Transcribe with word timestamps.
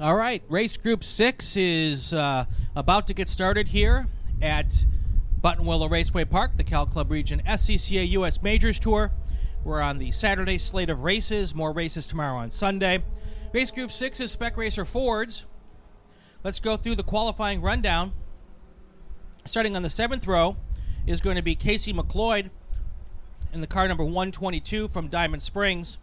All 0.00 0.16
right, 0.16 0.42
race 0.48 0.76
group 0.76 1.04
six 1.04 1.56
is 1.56 2.12
uh, 2.12 2.46
about 2.74 3.06
to 3.06 3.14
get 3.14 3.28
started 3.28 3.68
here 3.68 4.08
at 4.42 4.84
Buttonwillow 5.40 5.88
Raceway 5.88 6.24
Park, 6.24 6.56
the 6.56 6.64
Cal 6.64 6.84
Club 6.84 7.12
Region 7.12 7.40
SCCA 7.46 8.08
US 8.08 8.42
Majors 8.42 8.80
Tour. 8.80 9.12
We're 9.62 9.80
on 9.80 9.98
the 9.98 10.10
Saturday 10.10 10.58
slate 10.58 10.90
of 10.90 11.04
races, 11.04 11.54
more 11.54 11.70
races 11.70 12.06
tomorrow 12.06 12.38
on 12.38 12.50
Sunday. 12.50 13.04
Race 13.52 13.70
group 13.70 13.92
six 13.92 14.18
is 14.18 14.32
Spec 14.32 14.56
Racer 14.56 14.84
Fords. 14.84 15.46
Let's 16.42 16.58
go 16.58 16.76
through 16.76 16.96
the 16.96 17.04
qualifying 17.04 17.62
rundown. 17.62 18.14
Starting 19.44 19.76
on 19.76 19.82
the 19.82 19.90
seventh 19.90 20.26
row 20.26 20.56
is 21.06 21.20
going 21.20 21.36
to 21.36 21.42
be 21.42 21.54
Casey 21.54 21.92
McLeod 21.92 22.50
in 23.52 23.60
the 23.60 23.68
car 23.68 23.86
number 23.86 24.02
122 24.02 24.88
from 24.88 25.06
Diamond 25.06 25.42
Springs. 25.42 25.98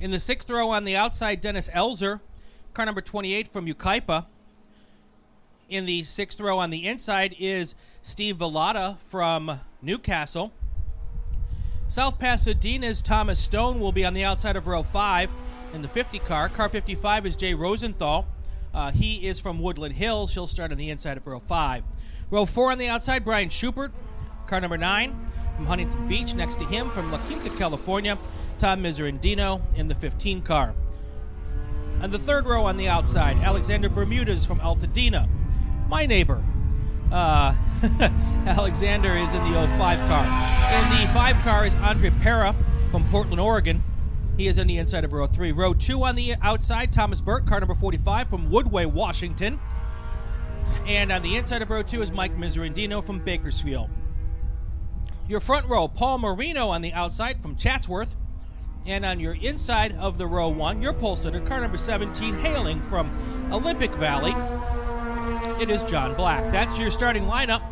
In 0.00 0.12
the 0.12 0.18
sixth 0.18 0.48
row 0.48 0.70
on 0.70 0.84
the 0.84 0.96
outside, 0.96 1.42
Dennis 1.42 1.68
Elzer 1.68 2.20
Car 2.74 2.84
number 2.84 3.00
28 3.00 3.46
from 3.46 3.66
Yucaipa. 3.66 4.26
In 5.68 5.86
the 5.86 6.02
sixth 6.02 6.40
row 6.40 6.58
on 6.58 6.70
the 6.70 6.88
inside 6.88 7.36
is 7.38 7.76
Steve 8.02 8.38
Villada 8.38 8.98
from 8.98 9.60
Newcastle. 9.80 10.52
South 11.86 12.18
Pasadena's 12.18 13.00
Thomas 13.00 13.38
Stone 13.38 13.78
will 13.78 13.92
be 13.92 14.04
on 14.04 14.12
the 14.12 14.24
outside 14.24 14.56
of 14.56 14.66
row 14.66 14.82
5 14.82 15.30
in 15.72 15.82
the 15.82 15.88
50 15.88 16.18
car. 16.18 16.48
Car 16.48 16.68
55 16.68 17.26
is 17.26 17.36
Jay 17.36 17.54
Rosenthal. 17.54 18.26
Uh, 18.74 18.90
he 18.90 19.24
is 19.24 19.38
from 19.38 19.60
Woodland 19.60 19.94
Hills. 19.94 20.34
He'll 20.34 20.48
start 20.48 20.72
on 20.72 20.78
the 20.78 20.90
inside 20.90 21.16
of 21.16 21.24
row 21.28 21.38
5. 21.38 21.84
Row 22.30 22.44
4 22.44 22.72
on 22.72 22.78
the 22.78 22.88
outside, 22.88 23.24
Brian 23.24 23.50
Schubert. 23.50 23.92
Car 24.48 24.60
number 24.60 24.76
9 24.76 25.16
from 25.54 25.66
Huntington 25.66 26.08
Beach. 26.08 26.34
Next 26.34 26.56
to 26.56 26.64
him 26.64 26.90
from 26.90 27.12
La 27.12 27.18
Quinta, 27.18 27.50
California, 27.50 28.18
Tom 28.58 28.82
Miserandino 28.82 29.62
in 29.76 29.86
the 29.86 29.94
15 29.94 30.42
car. 30.42 30.74
And 32.04 32.12
the 32.12 32.18
third 32.18 32.46
row 32.46 32.66
on 32.66 32.76
the 32.76 32.86
outside, 32.86 33.38
Alexander 33.38 33.88
Bermudez 33.88 34.44
from 34.44 34.60
Altadena. 34.60 35.26
My 35.88 36.04
neighbor. 36.04 36.44
Uh, 37.10 37.54
Alexander 38.46 39.16
is 39.16 39.32
in 39.32 39.42
the 39.44 39.68
05 39.78 39.78
car. 40.00 40.24
In 40.26 41.00
the 41.00 41.10
5 41.14 41.36
car 41.36 41.64
is 41.64 41.74
Andre 41.76 42.10
Pera 42.20 42.54
from 42.90 43.08
Portland, 43.08 43.40
Oregon. 43.40 43.82
He 44.36 44.48
is 44.48 44.58
in 44.58 44.66
the 44.66 44.76
inside 44.76 45.04
of 45.04 45.14
row 45.14 45.26
3. 45.26 45.52
Row 45.52 45.72
2 45.72 46.04
on 46.04 46.14
the 46.14 46.34
outside, 46.42 46.92
Thomas 46.92 47.22
Burke, 47.22 47.46
car 47.46 47.60
number 47.60 47.74
45 47.74 48.28
from 48.28 48.50
Woodway, 48.50 48.84
Washington. 48.84 49.58
And 50.86 51.10
on 51.10 51.22
the 51.22 51.36
inside 51.36 51.62
of 51.62 51.70
row 51.70 51.82
2 51.82 52.02
is 52.02 52.12
Mike 52.12 52.36
Miserandino 52.36 53.02
from 53.02 53.18
Bakersfield. 53.18 53.88
Your 55.26 55.40
front 55.40 55.66
row, 55.68 55.88
Paul 55.88 56.18
Marino 56.18 56.68
on 56.68 56.82
the 56.82 56.92
outside 56.92 57.40
from 57.40 57.56
Chatsworth. 57.56 58.14
And 58.86 59.04
on 59.04 59.18
your 59.18 59.34
inside 59.34 59.92
of 59.96 60.18
the 60.18 60.26
row 60.26 60.48
one, 60.48 60.82
your 60.82 60.92
pole 60.92 61.16
sitter, 61.16 61.40
car 61.40 61.60
number 61.60 61.78
17, 61.78 62.34
hailing 62.34 62.82
from 62.82 63.10
Olympic 63.50 63.92
Valley, 63.94 64.34
it 65.62 65.70
is 65.70 65.82
John 65.84 66.14
Black. 66.14 66.52
That's 66.52 66.78
your 66.78 66.90
starting 66.90 67.24
lineup. 67.24 67.62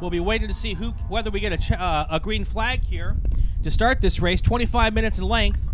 We'll 0.00 0.10
be 0.10 0.20
waiting 0.20 0.48
to 0.48 0.54
see 0.54 0.74
who 0.74 0.90
whether 1.08 1.30
we 1.30 1.38
get 1.38 1.52
a, 1.52 1.58
ch- 1.58 1.72
uh, 1.72 2.06
a 2.10 2.18
green 2.18 2.44
flag 2.44 2.82
here 2.84 3.16
to 3.62 3.70
start 3.70 4.00
this 4.00 4.20
race. 4.20 4.40
25 4.40 4.92
minutes 4.92 5.18
in 5.18 5.28
length. 5.28 5.68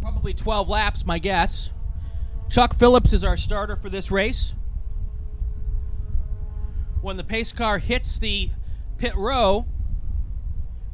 Probably 0.00 0.34
12 0.34 0.68
laps, 0.68 1.06
my 1.06 1.20
guess. 1.20 1.70
Chuck 2.50 2.76
Phillips 2.76 3.12
is 3.12 3.22
our 3.22 3.36
starter 3.36 3.76
for 3.76 3.88
this 3.88 4.10
race. 4.10 4.54
When 7.02 7.16
the 7.16 7.24
pace 7.24 7.52
car 7.52 7.78
hits 7.78 8.18
the 8.18 8.50
pit 8.98 9.14
row, 9.16 9.66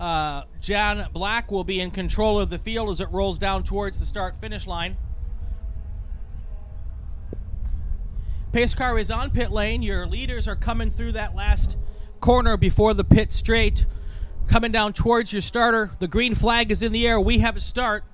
uh, 0.00 0.42
John 0.60 1.08
Black 1.12 1.50
will 1.50 1.64
be 1.64 1.80
in 1.80 1.90
control 1.90 2.38
of 2.38 2.50
the 2.50 2.58
field 2.58 2.90
as 2.90 3.00
it 3.00 3.08
rolls 3.10 3.38
down 3.38 3.64
towards 3.64 3.98
the 3.98 4.06
start 4.06 4.38
finish 4.38 4.66
line. 4.66 4.96
Pace 8.52 8.74
car 8.74 8.98
is 8.98 9.10
on 9.10 9.30
pit 9.30 9.50
lane. 9.50 9.82
Your 9.82 10.06
leaders 10.06 10.48
are 10.48 10.56
coming 10.56 10.90
through 10.90 11.12
that 11.12 11.34
last 11.34 11.76
corner 12.20 12.56
before 12.56 12.94
the 12.94 13.04
pit 13.04 13.32
straight, 13.32 13.86
coming 14.46 14.72
down 14.72 14.92
towards 14.92 15.32
your 15.32 15.42
starter. 15.42 15.90
The 15.98 16.08
green 16.08 16.34
flag 16.34 16.70
is 16.70 16.82
in 16.82 16.92
the 16.92 17.06
air. 17.06 17.20
We 17.20 17.38
have 17.38 17.56
a 17.56 17.60
start. 17.60 18.04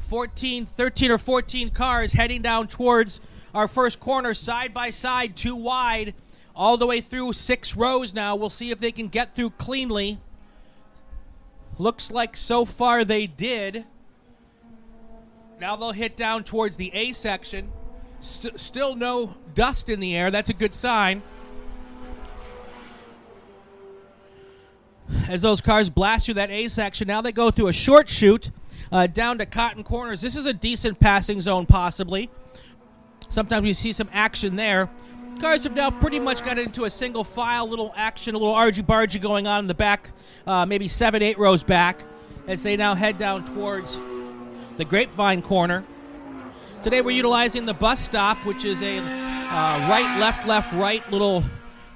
14, 0.00 0.66
13 0.66 1.10
or 1.12 1.18
14 1.18 1.70
cars 1.70 2.12
heading 2.12 2.42
down 2.42 2.66
towards 2.66 3.20
our 3.54 3.68
first 3.68 4.00
corner, 4.00 4.34
side 4.34 4.74
by 4.74 4.90
side, 4.90 5.36
too 5.36 5.54
wide 5.54 6.14
all 6.54 6.76
the 6.76 6.86
way 6.86 7.00
through 7.00 7.32
six 7.32 7.76
rows 7.76 8.14
now. 8.14 8.36
We'll 8.36 8.50
see 8.50 8.70
if 8.70 8.78
they 8.78 8.92
can 8.92 9.08
get 9.08 9.34
through 9.34 9.50
cleanly. 9.50 10.18
Looks 11.78 12.10
like 12.12 12.36
so 12.36 12.64
far 12.64 13.04
they 13.04 13.26
did. 13.26 13.84
Now 15.60 15.76
they'll 15.76 15.92
hit 15.92 16.16
down 16.16 16.44
towards 16.44 16.76
the 16.76 16.90
A 16.94 17.12
section. 17.12 17.70
St- 18.20 18.58
still 18.60 18.96
no 18.96 19.34
dust 19.54 19.88
in 19.88 20.00
the 20.00 20.16
air. 20.16 20.30
That's 20.30 20.50
a 20.50 20.54
good 20.54 20.74
sign. 20.74 21.22
As 25.28 25.42
those 25.42 25.60
cars 25.60 25.90
blast 25.90 26.26
through 26.26 26.34
that 26.34 26.50
A 26.50 26.68
section, 26.68 27.08
now 27.08 27.20
they 27.20 27.32
go 27.32 27.50
through 27.50 27.68
a 27.68 27.72
short 27.72 28.08
chute 28.08 28.50
uh, 28.92 29.06
down 29.06 29.38
to 29.38 29.46
Cotton 29.46 29.82
Corners. 29.82 30.20
This 30.20 30.36
is 30.36 30.46
a 30.46 30.52
decent 30.52 31.00
passing 31.00 31.40
zone, 31.40 31.66
possibly. 31.66 32.30
Sometimes 33.28 33.66
you 33.66 33.74
see 33.74 33.92
some 33.92 34.08
action 34.12 34.56
there. 34.56 34.90
Cars 35.40 35.64
have 35.64 35.74
now 35.74 35.90
pretty 35.90 36.20
much 36.20 36.44
got 36.44 36.58
into 36.58 36.84
a 36.84 36.90
single 36.90 37.24
file, 37.24 37.66
little 37.66 37.94
action, 37.96 38.34
a 38.34 38.38
little 38.38 38.54
argy 38.54 38.82
bargy 38.82 39.18
going 39.18 39.46
on 39.46 39.60
in 39.60 39.66
the 39.68 39.74
back, 39.74 40.10
uh, 40.46 40.66
maybe 40.66 40.86
seven, 40.86 41.22
eight 41.22 41.38
rows 41.38 41.62
back, 41.62 42.02
as 42.46 42.62
they 42.62 42.76
now 42.76 42.94
head 42.94 43.16
down 43.16 43.42
towards 43.46 43.98
the 44.76 44.84
Grapevine 44.84 45.40
corner. 45.40 45.82
Today 46.82 47.00
we're 47.00 47.16
utilizing 47.16 47.64
the 47.64 47.72
bus 47.72 48.00
stop, 48.00 48.36
which 48.44 48.66
is 48.66 48.82
a 48.82 48.98
uh, 48.98 49.02
right, 49.88 50.18
left, 50.20 50.46
left, 50.46 50.74
right 50.74 51.10
little 51.10 51.42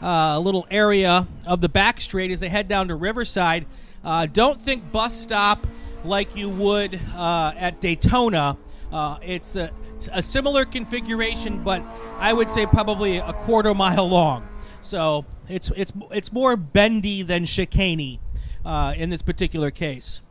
uh, 0.00 0.38
little 0.38 0.66
area 0.70 1.26
of 1.46 1.60
the 1.60 1.68
back 1.68 2.00
straight 2.00 2.30
as 2.30 2.40
they 2.40 2.48
head 2.48 2.66
down 2.66 2.88
to 2.88 2.94
Riverside. 2.94 3.66
Uh, 4.02 4.24
don't 4.24 4.60
think 4.60 4.90
bus 4.90 5.14
stop 5.14 5.66
like 6.02 6.34
you 6.34 6.48
would 6.48 6.98
uh, 7.14 7.52
at 7.56 7.82
Daytona. 7.82 8.56
Uh, 8.90 9.18
it's 9.22 9.54
a 9.54 9.70
a 10.12 10.22
similar 10.22 10.64
configuration, 10.64 11.62
but 11.62 11.82
I 12.18 12.32
would 12.32 12.50
say 12.50 12.66
probably 12.66 13.18
a 13.18 13.32
quarter 13.32 13.74
mile 13.74 14.08
long. 14.08 14.48
So 14.82 15.24
it's 15.48 15.70
it's 15.76 15.92
it's 16.10 16.32
more 16.32 16.56
bendy 16.56 17.22
than 17.22 17.44
chicaney 17.44 18.18
uh, 18.64 18.94
in 18.96 19.10
this 19.10 19.22
particular 19.22 19.70
case. 19.70 20.22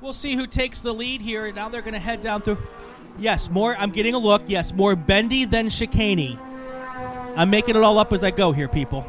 We'll 0.00 0.12
see 0.12 0.36
who 0.36 0.46
takes 0.46 0.82
the 0.82 0.92
lead 0.92 1.22
here. 1.22 1.50
Now 1.52 1.70
they're 1.70 1.80
going 1.80 1.94
to 1.94 2.00
head 2.00 2.20
down 2.20 2.42
through. 2.42 2.58
Yes, 3.18 3.48
more. 3.48 3.74
I'm 3.78 3.90
getting 3.90 4.14
a 4.14 4.18
look. 4.18 4.42
Yes, 4.46 4.72
more 4.72 4.96
bendy 4.96 5.46
than 5.46 5.68
chicaney. 5.68 6.38
I'm 7.36 7.48
making 7.48 7.76
it 7.76 7.82
all 7.82 7.98
up 7.98 8.12
as 8.12 8.22
I 8.22 8.30
go 8.30 8.52
here, 8.52 8.68
people 8.68 9.06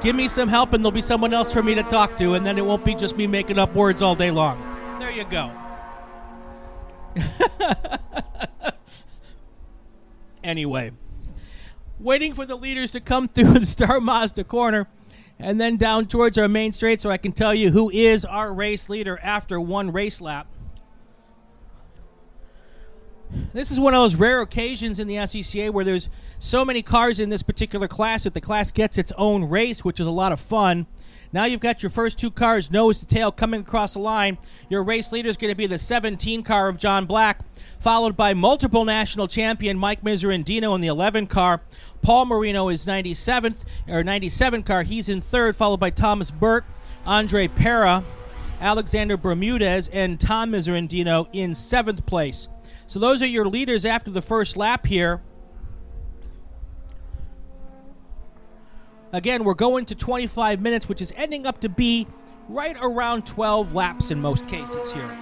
give 0.00 0.14
me 0.16 0.28
some 0.28 0.48
help 0.48 0.72
and 0.72 0.84
there'll 0.84 0.92
be 0.92 1.00
someone 1.00 1.34
else 1.34 1.52
for 1.52 1.62
me 1.62 1.74
to 1.74 1.82
talk 1.82 2.16
to, 2.18 2.34
and 2.34 2.44
then 2.44 2.58
it 2.58 2.64
won't 2.64 2.84
be 2.84 2.94
just 2.94 3.16
me 3.16 3.26
making 3.26 3.58
up 3.58 3.74
words 3.74 4.02
all 4.02 4.14
day 4.14 4.30
long. 4.30 4.58
There 5.00 5.10
you 5.10 5.24
go. 5.24 5.52
anyway, 10.44 10.92
waiting 11.98 12.34
for 12.34 12.46
the 12.46 12.56
leaders 12.56 12.92
to 12.92 13.00
come 13.00 13.28
through 13.28 13.52
the 13.58 13.66
Star 13.66 14.00
Mazda 14.00 14.44
corner 14.44 14.88
and 15.38 15.60
then 15.60 15.76
down 15.76 16.06
towards 16.06 16.36
our 16.36 16.48
main 16.48 16.72
straight 16.72 17.00
so 17.00 17.10
I 17.10 17.16
can 17.16 17.32
tell 17.32 17.54
you 17.54 17.70
who 17.70 17.90
is 17.90 18.24
our 18.24 18.52
race 18.52 18.88
leader 18.88 19.18
after 19.22 19.60
one 19.60 19.92
race 19.92 20.20
lap. 20.20 20.48
This 23.52 23.70
is 23.70 23.80
one 23.80 23.94
of 23.94 24.00
those 24.02 24.16
rare 24.16 24.40
occasions 24.40 24.98
in 24.98 25.06
the 25.06 25.16
SCCA 25.16 25.70
where 25.70 25.84
there's 25.84 26.08
so 26.38 26.64
many 26.64 26.82
cars 26.82 27.20
in 27.20 27.28
this 27.28 27.42
particular 27.42 27.88
class 27.88 28.24
that 28.24 28.34
the 28.34 28.40
class 28.40 28.70
gets 28.70 28.98
its 28.98 29.12
own 29.16 29.48
race, 29.48 29.84
which 29.84 30.00
is 30.00 30.06
a 30.06 30.12
lot 30.12 30.32
of 30.32 30.40
fun. 30.40 30.86
Now 31.32 31.44
you've 31.44 31.60
got 31.60 31.82
your 31.82 31.90
first 31.90 32.18
two 32.18 32.30
cars 32.30 32.70
nose 32.70 33.00
to 33.00 33.06
tail 33.06 33.30
coming 33.30 33.60
across 33.60 33.94
the 33.94 34.00
line. 34.00 34.38
Your 34.70 34.82
race 34.82 35.12
leader 35.12 35.28
is 35.28 35.36
going 35.36 35.50
to 35.52 35.56
be 35.56 35.66
the 35.66 35.78
17 35.78 36.42
car 36.42 36.68
of 36.68 36.78
John 36.78 37.04
Black, 37.04 37.40
followed 37.80 38.16
by 38.16 38.32
multiple 38.32 38.84
national 38.84 39.28
champion 39.28 39.78
Mike 39.78 40.02
Miserandino 40.02 40.74
in 40.74 40.80
the 40.80 40.88
11 40.88 41.26
car. 41.26 41.60
Paul 42.00 42.24
Marino 42.26 42.70
is 42.70 42.86
97th 42.86 43.64
or 43.86 44.02
97 44.02 44.62
car. 44.62 44.84
He's 44.84 45.08
in 45.08 45.20
third, 45.20 45.54
followed 45.54 45.80
by 45.80 45.90
Thomas 45.90 46.30
Burt, 46.30 46.64
Andre 47.04 47.48
Pera, 47.48 48.04
Alexander 48.60 49.16
Bermudez, 49.16 49.88
and 49.88 50.18
Tom 50.18 50.52
Miserandino 50.52 51.28
in 51.32 51.54
seventh 51.54 52.06
place. 52.06 52.48
So 52.88 52.98
those 52.98 53.20
are 53.20 53.26
your 53.26 53.44
leaders 53.44 53.84
after 53.84 54.10
the 54.10 54.22
first 54.22 54.56
lap 54.56 54.86
here. 54.86 55.20
Again, 59.12 59.44
we're 59.44 59.52
going 59.52 59.84
to 59.86 59.94
25 59.94 60.62
minutes, 60.62 60.88
which 60.88 61.02
is 61.02 61.12
ending 61.14 61.46
up 61.46 61.60
to 61.60 61.68
be 61.68 62.06
right 62.48 62.76
around 62.80 63.26
12 63.26 63.74
laps 63.74 64.10
in 64.10 64.22
most 64.22 64.46
cases 64.48 64.90
here. 64.90 65.18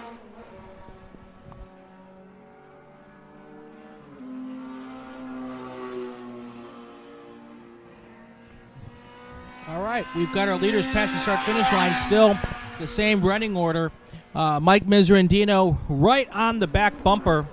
All 9.69 9.83
right, 9.83 10.07
we've 10.15 10.33
got 10.33 10.49
our 10.49 10.57
leaders 10.57 10.87
past 10.87 11.13
the 11.13 11.19
start 11.19 11.41
finish 11.41 11.71
line. 11.73 11.93
Still 11.97 12.39
the 12.79 12.87
same 12.87 13.23
running 13.23 13.57
order. 13.57 13.91
Uh, 14.37 14.61
Mike 14.61 14.87
Miserandino 14.87 15.77
right 15.89 16.29
on 16.31 16.61
the 16.61 16.69
back 16.69 17.03
bumper 17.03 17.49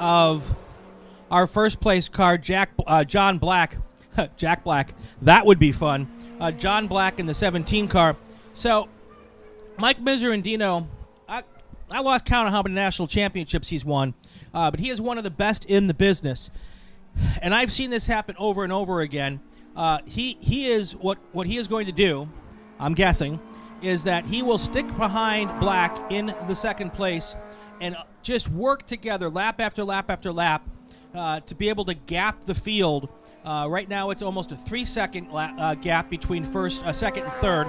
of 0.00 0.54
our 1.30 1.46
first 1.46 1.80
place 1.80 2.08
car, 2.08 2.36
Jack 2.36 2.70
uh, 2.86 3.04
John 3.04 3.38
Black. 3.38 3.76
Jack 4.36 4.64
Black. 4.64 4.94
That 5.22 5.46
would 5.46 5.58
be 5.58 5.70
fun. 5.70 6.10
Uh, 6.40 6.50
John 6.50 6.88
Black 6.88 7.20
in 7.20 7.26
the 7.26 7.34
17 7.34 7.86
car. 7.86 8.16
So, 8.54 8.88
Mike 9.78 10.02
Miserandino, 10.02 10.86
I, 11.28 11.42
I 11.90 12.00
lost 12.00 12.24
count 12.24 12.48
of 12.48 12.54
how 12.54 12.62
many 12.62 12.74
national 12.74 13.08
championships 13.08 13.68
he's 13.68 13.84
won, 13.84 14.14
uh, 14.52 14.70
but 14.70 14.80
he 14.80 14.90
is 14.90 15.00
one 15.00 15.18
of 15.18 15.24
the 15.24 15.30
best 15.30 15.64
in 15.66 15.86
the 15.86 15.94
business. 15.94 16.50
And 17.40 17.54
I've 17.54 17.72
seen 17.72 17.90
this 17.90 18.06
happen 18.06 18.34
over 18.38 18.64
and 18.64 18.72
over 18.72 19.00
again. 19.00 19.40
Uh, 19.76 19.98
he 20.04 20.36
he 20.40 20.68
is 20.68 20.96
what 20.96 21.18
what 21.32 21.46
he 21.46 21.56
is 21.56 21.68
going 21.68 21.86
to 21.86 21.92
do. 21.92 22.28
I'm 22.78 22.94
guessing 22.94 23.38
is 23.82 24.04
that 24.04 24.26
he 24.26 24.42
will 24.42 24.58
stick 24.58 24.86
behind 24.96 25.58
Black 25.60 25.96
in 26.10 26.34
the 26.46 26.54
second 26.54 26.92
place 26.92 27.34
and 27.80 27.96
just 28.22 28.48
work 28.48 28.86
together 28.86 29.28
lap 29.28 29.60
after 29.60 29.84
lap 29.84 30.10
after 30.10 30.32
lap 30.32 30.68
uh, 31.14 31.40
to 31.40 31.54
be 31.54 31.68
able 31.68 31.84
to 31.86 31.94
gap 31.94 32.44
the 32.44 32.54
field. 32.54 33.08
Uh, 33.44 33.66
right 33.70 33.88
now, 33.88 34.10
it's 34.10 34.22
almost 34.22 34.52
a 34.52 34.56
three-second 34.56 35.30
la- 35.30 35.54
uh, 35.56 35.74
gap 35.74 36.10
between 36.10 36.44
first, 36.44 36.84
uh, 36.84 36.92
second, 36.92 37.24
and 37.24 37.32
third. 37.32 37.66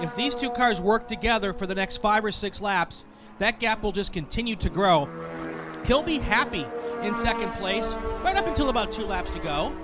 If 0.00 0.14
these 0.16 0.34
two 0.34 0.50
cars 0.50 0.80
work 0.80 1.08
together 1.08 1.52
for 1.52 1.66
the 1.66 1.74
next 1.74 1.98
five 1.98 2.24
or 2.24 2.32
six 2.32 2.60
laps, 2.60 3.04
that 3.38 3.58
gap 3.58 3.82
will 3.82 3.92
just 3.92 4.12
continue 4.12 4.56
to 4.56 4.70
grow. 4.70 5.08
He'll 5.84 6.02
be 6.02 6.18
happy 6.18 6.64
in 7.02 7.14
second 7.14 7.52
place 7.54 7.94
right 8.22 8.36
up 8.36 8.46
until 8.46 8.68
about 8.68 8.92
two 8.92 9.04
laps 9.04 9.30
to 9.32 9.40
go 9.40 9.74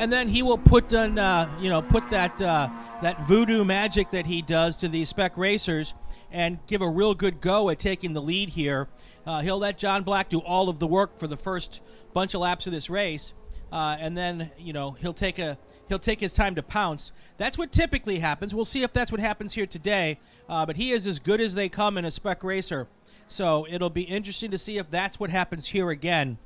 and 0.00 0.10
then 0.10 0.28
he 0.28 0.42
will 0.42 0.56
put 0.56 0.94
on, 0.94 1.18
uh, 1.18 1.46
you 1.60 1.68
know, 1.68 1.82
put 1.82 2.08
that 2.08 2.40
uh, 2.40 2.70
that 3.02 3.26
voodoo 3.28 3.64
magic 3.64 4.10
that 4.10 4.24
he 4.24 4.40
does 4.40 4.78
to 4.78 4.88
these 4.88 5.10
spec 5.10 5.36
racers 5.36 5.94
and 6.32 6.58
give 6.66 6.80
a 6.80 6.88
real 6.88 7.14
good 7.14 7.42
go 7.42 7.68
at 7.68 7.78
taking 7.78 8.14
the 8.14 8.22
lead 8.22 8.48
here. 8.48 8.88
Uh, 9.26 9.40
he'll 9.40 9.58
let 9.58 9.78
John 9.78 10.02
Black 10.02 10.28
do 10.28 10.38
all 10.38 10.68
of 10.68 10.78
the 10.78 10.86
work 10.86 11.18
for 11.18 11.26
the 11.26 11.36
first 11.36 11.82
bunch 12.12 12.34
of 12.34 12.40
laps 12.40 12.66
of 12.66 12.72
this 12.72 12.88
race, 12.88 13.34
uh, 13.70 13.96
and 13.98 14.16
then 14.16 14.50
you 14.58 14.72
know 14.72 14.92
he'll 14.92 15.12
take 15.12 15.38
a 15.38 15.58
he'll 15.88 15.98
take 15.98 16.20
his 16.20 16.32
time 16.34 16.54
to 16.54 16.62
pounce. 16.62 17.12
That's 17.36 17.58
what 17.58 17.72
typically 17.72 18.18
happens. 18.18 18.54
We'll 18.54 18.64
see 18.64 18.82
if 18.82 18.92
that's 18.92 19.12
what 19.12 19.20
happens 19.20 19.54
here 19.54 19.66
today. 19.66 20.18
Uh, 20.48 20.66
but 20.66 20.76
he 20.76 20.90
is 20.90 21.06
as 21.06 21.18
good 21.18 21.40
as 21.40 21.54
they 21.54 21.68
come 21.68 21.96
in 21.98 22.04
a 22.04 22.10
spec 22.10 22.42
racer, 22.42 22.88
so 23.28 23.66
it'll 23.68 23.90
be 23.90 24.02
interesting 24.02 24.50
to 24.50 24.58
see 24.58 24.78
if 24.78 24.90
that's 24.90 25.20
what 25.20 25.30
happens 25.30 25.68
here 25.68 25.90
again. 25.90 26.38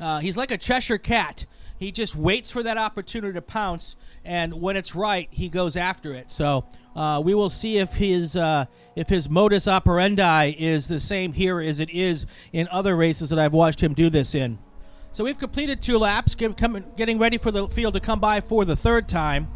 Uh, 0.00 0.18
he's 0.18 0.36
like 0.36 0.50
a 0.50 0.58
Cheshire 0.58 0.98
cat. 0.98 1.46
He 1.82 1.90
just 1.90 2.14
waits 2.14 2.48
for 2.48 2.62
that 2.62 2.78
opportunity 2.78 3.34
to 3.34 3.42
pounce, 3.42 3.96
and 4.24 4.54
when 4.54 4.76
it's 4.76 4.94
right, 4.94 5.26
he 5.32 5.48
goes 5.48 5.76
after 5.76 6.14
it. 6.14 6.30
So 6.30 6.64
uh, 6.94 7.20
we 7.24 7.34
will 7.34 7.50
see 7.50 7.78
if 7.78 7.94
his 7.94 8.36
uh, 8.36 8.66
if 8.94 9.08
his 9.08 9.28
modus 9.28 9.66
operandi 9.66 10.54
is 10.56 10.86
the 10.86 11.00
same 11.00 11.32
here 11.32 11.60
as 11.60 11.80
it 11.80 11.90
is 11.90 12.24
in 12.52 12.68
other 12.70 12.94
races 12.94 13.30
that 13.30 13.40
I've 13.40 13.52
watched 13.52 13.82
him 13.82 13.94
do 13.94 14.10
this 14.10 14.34
in. 14.36 14.60
So 15.10 15.24
we've 15.24 15.38
completed 15.38 15.82
two 15.82 15.98
laps, 15.98 16.36
get, 16.36 16.56
coming, 16.56 16.84
getting 16.96 17.18
ready 17.18 17.36
for 17.36 17.50
the 17.50 17.68
field 17.68 17.94
to 17.94 18.00
come 18.00 18.20
by 18.20 18.40
for 18.40 18.64
the 18.64 18.76
third 18.76 19.08
time. 19.08 19.48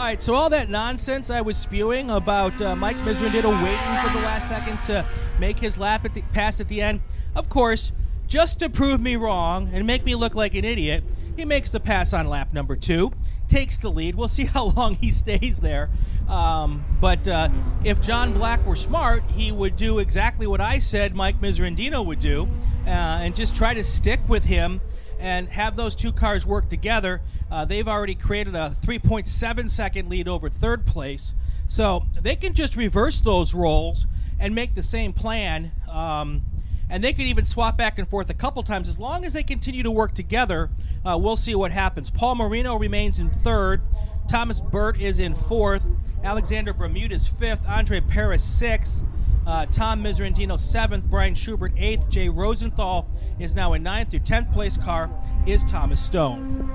All 0.00 0.06
right, 0.06 0.22
so 0.22 0.32
all 0.32 0.48
that 0.48 0.70
nonsense 0.70 1.28
I 1.28 1.42
was 1.42 1.58
spewing 1.58 2.08
about 2.08 2.58
uh, 2.62 2.74
Mike 2.74 2.96
Miserandino 3.04 3.52
waiting 3.62 4.08
for 4.08 4.18
the 4.18 4.24
last 4.24 4.48
second 4.48 4.82
to 4.84 5.04
make 5.38 5.58
his 5.58 5.76
lap 5.76 6.06
at 6.06 6.14
the 6.14 6.22
pass 6.32 6.58
at 6.58 6.68
the 6.68 6.80
end, 6.80 7.02
of 7.36 7.50
course, 7.50 7.92
just 8.26 8.60
to 8.60 8.70
prove 8.70 8.98
me 8.98 9.16
wrong 9.16 9.68
and 9.74 9.86
make 9.86 10.02
me 10.06 10.14
look 10.14 10.34
like 10.34 10.54
an 10.54 10.64
idiot, 10.64 11.04
he 11.36 11.44
makes 11.44 11.70
the 11.70 11.80
pass 11.80 12.14
on 12.14 12.28
lap 12.28 12.54
number 12.54 12.76
two, 12.76 13.12
takes 13.46 13.78
the 13.78 13.90
lead. 13.90 14.14
We'll 14.14 14.28
see 14.28 14.44
how 14.46 14.68
long 14.68 14.94
he 14.94 15.10
stays 15.10 15.60
there. 15.60 15.90
Um, 16.30 16.82
but 16.98 17.28
uh, 17.28 17.50
if 17.84 18.00
John 18.00 18.32
Black 18.32 18.64
were 18.64 18.76
smart, 18.76 19.22
he 19.30 19.52
would 19.52 19.76
do 19.76 19.98
exactly 19.98 20.46
what 20.46 20.62
I 20.62 20.78
said 20.78 21.14
Mike 21.14 21.42
Miserandino 21.42 22.02
would 22.06 22.20
do, 22.20 22.48
uh, 22.86 22.88
and 22.88 23.36
just 23.36 23.54
try 23.54 23.74
to 23.74 23.84
stick 23.84 24.20
with 24.30 24.44
him 24.44 24.80
and 25.20 25.48
have 25.50 25.76
those 25.76 25.94
two 25.94 26.12
cars 26.12 26.46
work 26.46 26.68
together. 26.68 27.20
Uh, 27.50 27.64
they've 27.64 27.86
already 27.86 28.14
created 28.14 28.54
a 28.54 28.74
3.7 28.80 29.70
second 29.70 30.08
lead 30.08 30.26
over 30.26 30.48
third 30.48 30.86
place. 30.86 31.34
So 31.66 32.06
they 32.20 32.36
can 32.36 32.54
just 32.54 32.74
reverse 32.74 33.20
those 33.20 33.54
roles 33.54 34.06
and 34.38 34.54
make 34.54 34.74
the 34.74 34.82
same 34.82 35.12
plan. 35.12 35.72
Um, 35.88 36.42
and 36.88 37.04
they 37.04 37.12
can 37.12 37.26
even 37.26 37.44
swap 37.44 37.76
back 37.76 37.98
and 37.98 38.08
forth 38.08 38.30
a 38.30 38.34
couple 38.34 38.62
times. 38.64 38.88
As 38.88 38.98
long 38.98 39.24
as 39.24 39.32
they 39.34 39.44
continue 39.44 39.84
to 39.84 39.90
work 39.90 40.14
together, 40.14 40.70
uh, 41.04 41.16
we'll 41.20 41.36
see 41.36 41.54
what 41.54 41.70
happens. 41.70 42.10
Paul 42.10 42.34
Marino 42.34 42.76
remains 42.76 43.18
in 43.18 43.30
third. 43.30 43.80
Thomas 44.28 44.60
Burt 44.60 45.00
is 45.00 45.20
in 45.20 45.34
fourth. 45.34 45.88
Alexander 46.24 46.72
Bermudez 46.72 47.26
fifth. 47.26 47.68
Andre 47.68 48.00
Paris 48.00 48.42
sixth. 48.42 49.04
Uh, 49.50 49.66
Tom 49.66 50.00
Miserandino 50.00 50.56
seventh, 50.56 51.06
Brian 51.06 51.34
Schubert 51.34 51.72
eighth, 51.76 52.08
Jay 52.08 52.28
Rosenthal 52.28 53.10
is 53.40 53.56
now 53.56 53.72
in 53.72 53.82
ninth. 53.82 54.12
Your 54.12 54.22
tenth 54.22 54.52
place 54.52 54.76
car 54.76 55.10
is 55.44 55.64
Thomas 55.64 56.00
Stone. 56.00 56.70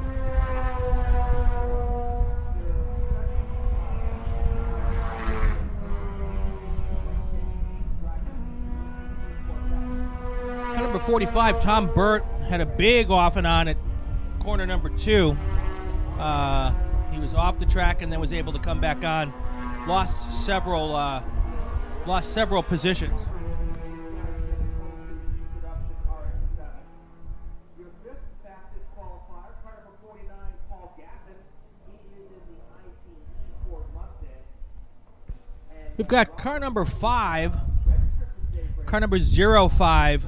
Car 10.73 10.81
number 10.81 10.99
45, 10.99 11.61
Tom 11.61 11.93
Burt 11.93 12.25
had 12.49 12.59
a 12.59 12.65
big 12.65 13.09
off 13.09 13.37
and 13.37 13.47
on 13.47 13.69
at 13.69 13.77
corner 14.39 14.65
number 14.65 14.89
two. 14.89 15.37
Uh, 16.19 16.73
he 17.09 17.19
was 17.19 17.35
off 17.35 17.57
the 17.57 17.65
track 17.65 18.01
and 18.01 18.11
then 18.11 18.19
was 18.19 18.33
able 18.33 18.51
to 18.51 18.59
come 18.59 18.81
back 18.81 19.05
on. 19.05 19.33
Lost 19.87 20.33
several 20.33 20.93
uh, 20.93 21.23
lost 22.05 22.33
several 22.33 22.61
positions. 22.63 23.19
We've 35.97 36.07
got 36.07 36.37
car 36.37 36.59
number 36.59 36.83
five, 36.83 37.55
car 38.85 38.99
number 38.99 39.17
zero 39.17 39.69
five. 39.69 40.27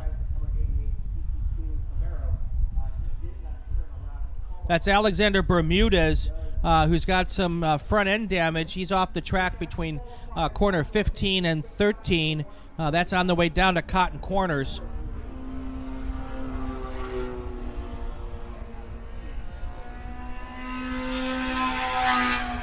That's 4.67 4.87
Alexander 4.87 5.41
Bermudez 5.41 6.31
uh, 6.63 6.87
who's 6.87 7.05
got 7.05 7.29
some 7.29 7.63
uh, 7.63 7.77
front 7.77 8.09
end 8.09 8.29
damage. 8.29 8.73
He's 8.73 8.91
off 8.91 9.13
the 9.13 9.21
track 9.21 9.59
between 9.59 10.01
uh, 10.35 10.49
corner 10.49 10.83
15 10.83 11.45
and 11.45 11.65
13. 11.65 12.45
Uh, 12.77 12.91
that's 12.91 13.13
on 13.13 13.27
the 13.27 13.35
way 13.35 13.49
down 13.49 13.75
to 13.75 13.81
Cotton 13.81 14.19
Corners. 14.19 14.81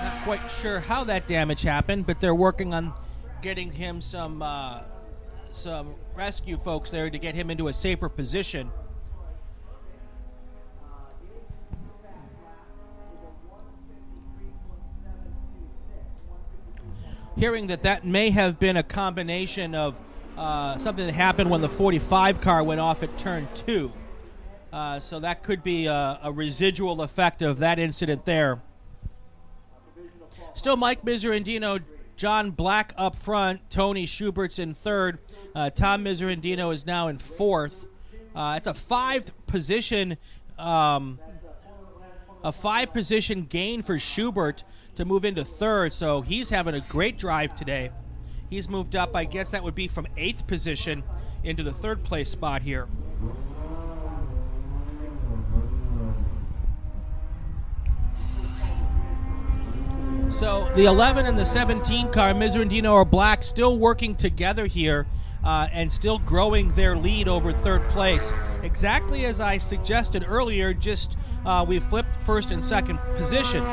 Not 0.02 0.22
quite 0.24 0.50
sure 0.50 0.80
how 0.80 1.04
that 1.04 1.26
damage 1.26 1.62
happened, 1.62 2.06
but 2.06 2.20
they're 2.20 2.34
working 2.34 2.74
on 2.74 2.94
getting 3.42 3.70
him 3.70 4.00
some 4.00 4.40
uh, 4.40 4.82
some 5.52 5.94
rescue 6.14 6.56
folks 6.56 6.90
there 6.90 7.10
to 7.10 7.18
get 7.18 7.34
him 7.34 7.50
into 7.50 7.68
a 7.68 7.72
safer 7.72 8.08
position. 8.08 8.70
Hearing 17.36 17.66
that 17.68 17.82
that 17.82 18.04
may 18.04 18.30
have 18.30 18.58
been 18.58 18.76
a 18.76 18.82
combination 18.82 19.74
of 19.74 19.98
uh, 20.36 20.78
something 20.78 21.06
that 21.06 21.14
happened 21.14 21.50
when 21.50 21.60
the 21.60 21.68
45 21.68 22.40
car 22.40 22.62
went 22.62 22.80
off 22.80 23.02
at 23.02 23.16
turn 23.18 23.48
two. 23.54 23.92
Uh, 24.72 24.98
so 24.98 25.20
that 25.20 25.44
could 25.44 25.62
be 25.62 25.86
a, 25.86 26.18
a, 26.24 26.32
residual 26.32 27.00
effect 27.02 27.42
of 27.42 27.60
that 27.60 27.78
incident 27.78 28.24
there. 28.24 28.60
Still, 30.54 30.76
Mike 30.76 31.04
Miserandino, 31.04 31.80
John 32.16 32.50
Black 32.50 32.92
up 32.96 33.14
front, 33.14 33.70
Tony 33.70 34.04
Schubert's 34.04 34.58
in 34.58 34.74
third. 34.74 35.20
Uh, 35.54 35.70
Tom 35.70 36.04
Miserandino 36.04 36.72
is 36.72 36.86
now 36.86 37.06
in 37.06 37.18
fourth. 37.18 37.86
Uh, 38.34 38.54
it's 38.56 38.66
a 38.66 38.74
five 38.74 39.32
position, 39.46 40.16
um, 40.58 41.20
a 42.44 42.52
five 42.52 42.92
position 42.92 43.42
gain 43.42 43.82
for 43.82 43.98
Schubert 43.98 44.62
to 44.94 45.04
move 45.04 45.24
into 45.24 45.44
third. 45.44 45.92
So 45.92 46.20
he's 46.20 46.50
having 46.50 46.74
a 46.74 46.80
great 46.80 47.18
drive 47.18 47.56
today. 47.56 47.90
He's 48.50 48.68
moved 48.68 48.94
up, 48.94 49.16
I 49.16 49.24
guess 49.24 49.50
that 49.50 49.64
would 49.64 49.74
be 49.74 49.88
from 49.88 50.06
eighth 50.16 50.46
position 50.46 51.02
into 51.42 51.62
the 51.64 51.72
third 51.72 52.04
place 52.04 52.30
spot 52.30 52.62
here. 52.62 52.86
So 60.30 60.70
the 60.74 60.84
11 60.84 61.26
and 61.26 61.38
the 61.38 61.46
17 61.46 62.10
car, 62.10 62.32
Miserandino 62.34 62.92
are 62.92 63.04
black, 63.04 63.42
still 63.42 63.78
working 63.78 64.14
together 64.14 64.66
here. 64.66 65.06
uh, 65.44 65.68
and 65.72 65.92
still 65.92 66.18
growing 66.18 66.68
their 66.70 66.96
lead 66.96 67.28
over 67.28 67.52
third 67.52 67.86
place. 67.90 68.32
Exactly 68.62 69.26
as 69.26 69.40
I 69.40 69.58
suggested 69.58 70.24
earlier, 70.26 70.72
just 70.72 71.18
uh, 71.44 71.64
we 71.66 71.78
flipped 71.80 72.20
first 72.22 72.50
and 72.50 72.62
second 72.62 72.98
position. 73.16 73.64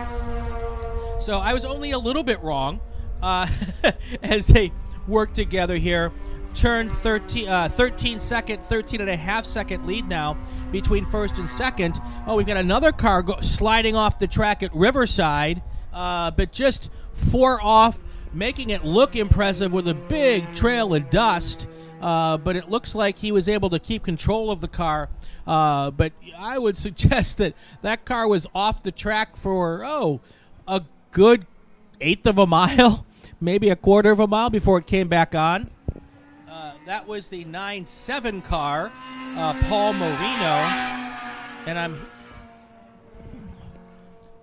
So 1.20 1.40
I 1.40 1.54
was 1.54 1.66
only 1.66 1.92
a 1.92 2.00
little 2.00 2.24
bit 2.24 2.42
wrong 2.42 2.80
uh, 3.22 3.48
as 4.24 4.48
they 4.48 4.72
work 5.08 5.34
together 5.34 5.78
here. 5.78 6.12
Turned 6.54 6.92
13, 6.92 7.48
uh, 7.48 7.70
13 7.70 8.20
second, 8.20 8.66
13 8.66 9.00
and 9.00 9.10
a 9.10 9.16
half 9.16 9.46
second 9.46 9.86
lead 9.86 10.08
now 10.10 10.38
between 10.72 11.06
first 11.06 11.38
and 11.38 11.50
second. 11.50 12.00
Oh, 12.28 12.36
we've 12.36 12.48
got 12.48 12.58
another 12.58 12.92
car 12.92 13.22
go- 13.22 13.40
sliding 13.40 13.96
off 13.96 14.20
the 14.20 14.28
track 14.28 14.62
at 14.62 14.75
Riverside, 14.75 15.62
uh, 15.94 16.32
but 16.32 16.51
just 16.51 16.92
four 17.13 17.62
off 17.62 18.00
making 18.34 18.70
it 18.70 18.84
look 18.84 19.16
impressive 19.16 19.72
with 19.72 19.88
a 19.88 19.94
big 19.94 20.54
trail 20.54 20.94
of 20.94 21.10
dust. 21.10 21.68
Uh, 22.01 22.38
but 22.38 22.55
it 22.55 22.70
looks 22.70 22.96
like 22.96 23.20
he 23.20 23.31
was 23.31 23.48
able 23.48 23.70
to 23.70 23.79
keep 23.79 24.03
control 24.03 24.51
of 24.51 24.62
the 24.62 24.67
car. 24.67 25.10
Uh, 25.46 25.91
but 25.91 26.13
I 26.38 26.58
would 26.58 26.77
suggest 26.88 27.38
that 27.38 27.53
that 27.81 28.05
car 28.05 28.27
was 28.27 28.48
off 28.53 28.84
the 28.84 28.91
track 28.91 29.36
for, 29.36 29.84
oh, 29.86 30.22
a 30.67 30.84
good 31.12 31.46
eighth 32.00 32.25
of 32.25 32.38
a 32.38 32.48
mile, 32.48 33.05
maybe 33.41 33.70
a 33.70 33.75
quarter 33.75 34.12
of 34.12 34.20
a 34.20 34.27
mile 34.27 34.50
before 34.50 34.77
it 34.79 34.88
came 34.88 35.08
back 35.08 35.36
on. 35.36 35.70
Uh, 36.50 36.74
that 36.86 37.08
was 37.08 37.27
the 37.27 37.46
9 37.46 37.86
7 37.86 38.41
car, 38.41 38.91
uh, 39.38 39.53
Paul 39.63 39.93
Marino. 39.93 40.91
And 41.65 41.77
I'm 41.77 42.05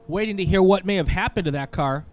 waiting 0.06 0.36
to 0.38 0.44
hear 0.44 0.62
what 0.62 0.86
may 0.86 0.96
have 0.96 1.08
happened 1.08 1.44
to 1.46 1.50
that 1.52 1.70
car. 1.70 2.06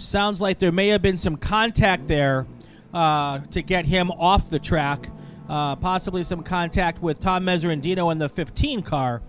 Sounds 0.00 0.40
like 0.40 0.58
there 0.58 0.72
may 0.72 0.88
have 0.88 1.02
been 1.02 1.18
some 1.18 1.36
contact 1.36 2.08
there 2.08 2.46
uh, 2.94 3.40
to 3.50 3.60
get 3.60 3.84
him 3.84 4.10
off 4.10 4.48
the 4.48 4.58
track. 4.58 5.10
Uh, 5.46 5.76
possibly 5.76 6.22
some 6.22 6.42
contact 6.42 7.02
with 7.02 7.20
Tom 7.20 7.44
Miserandino 7.44 8.10
in 8.10 8.18
the 8.18 8.28
15 8.28 8.82
car. 8.82 9.20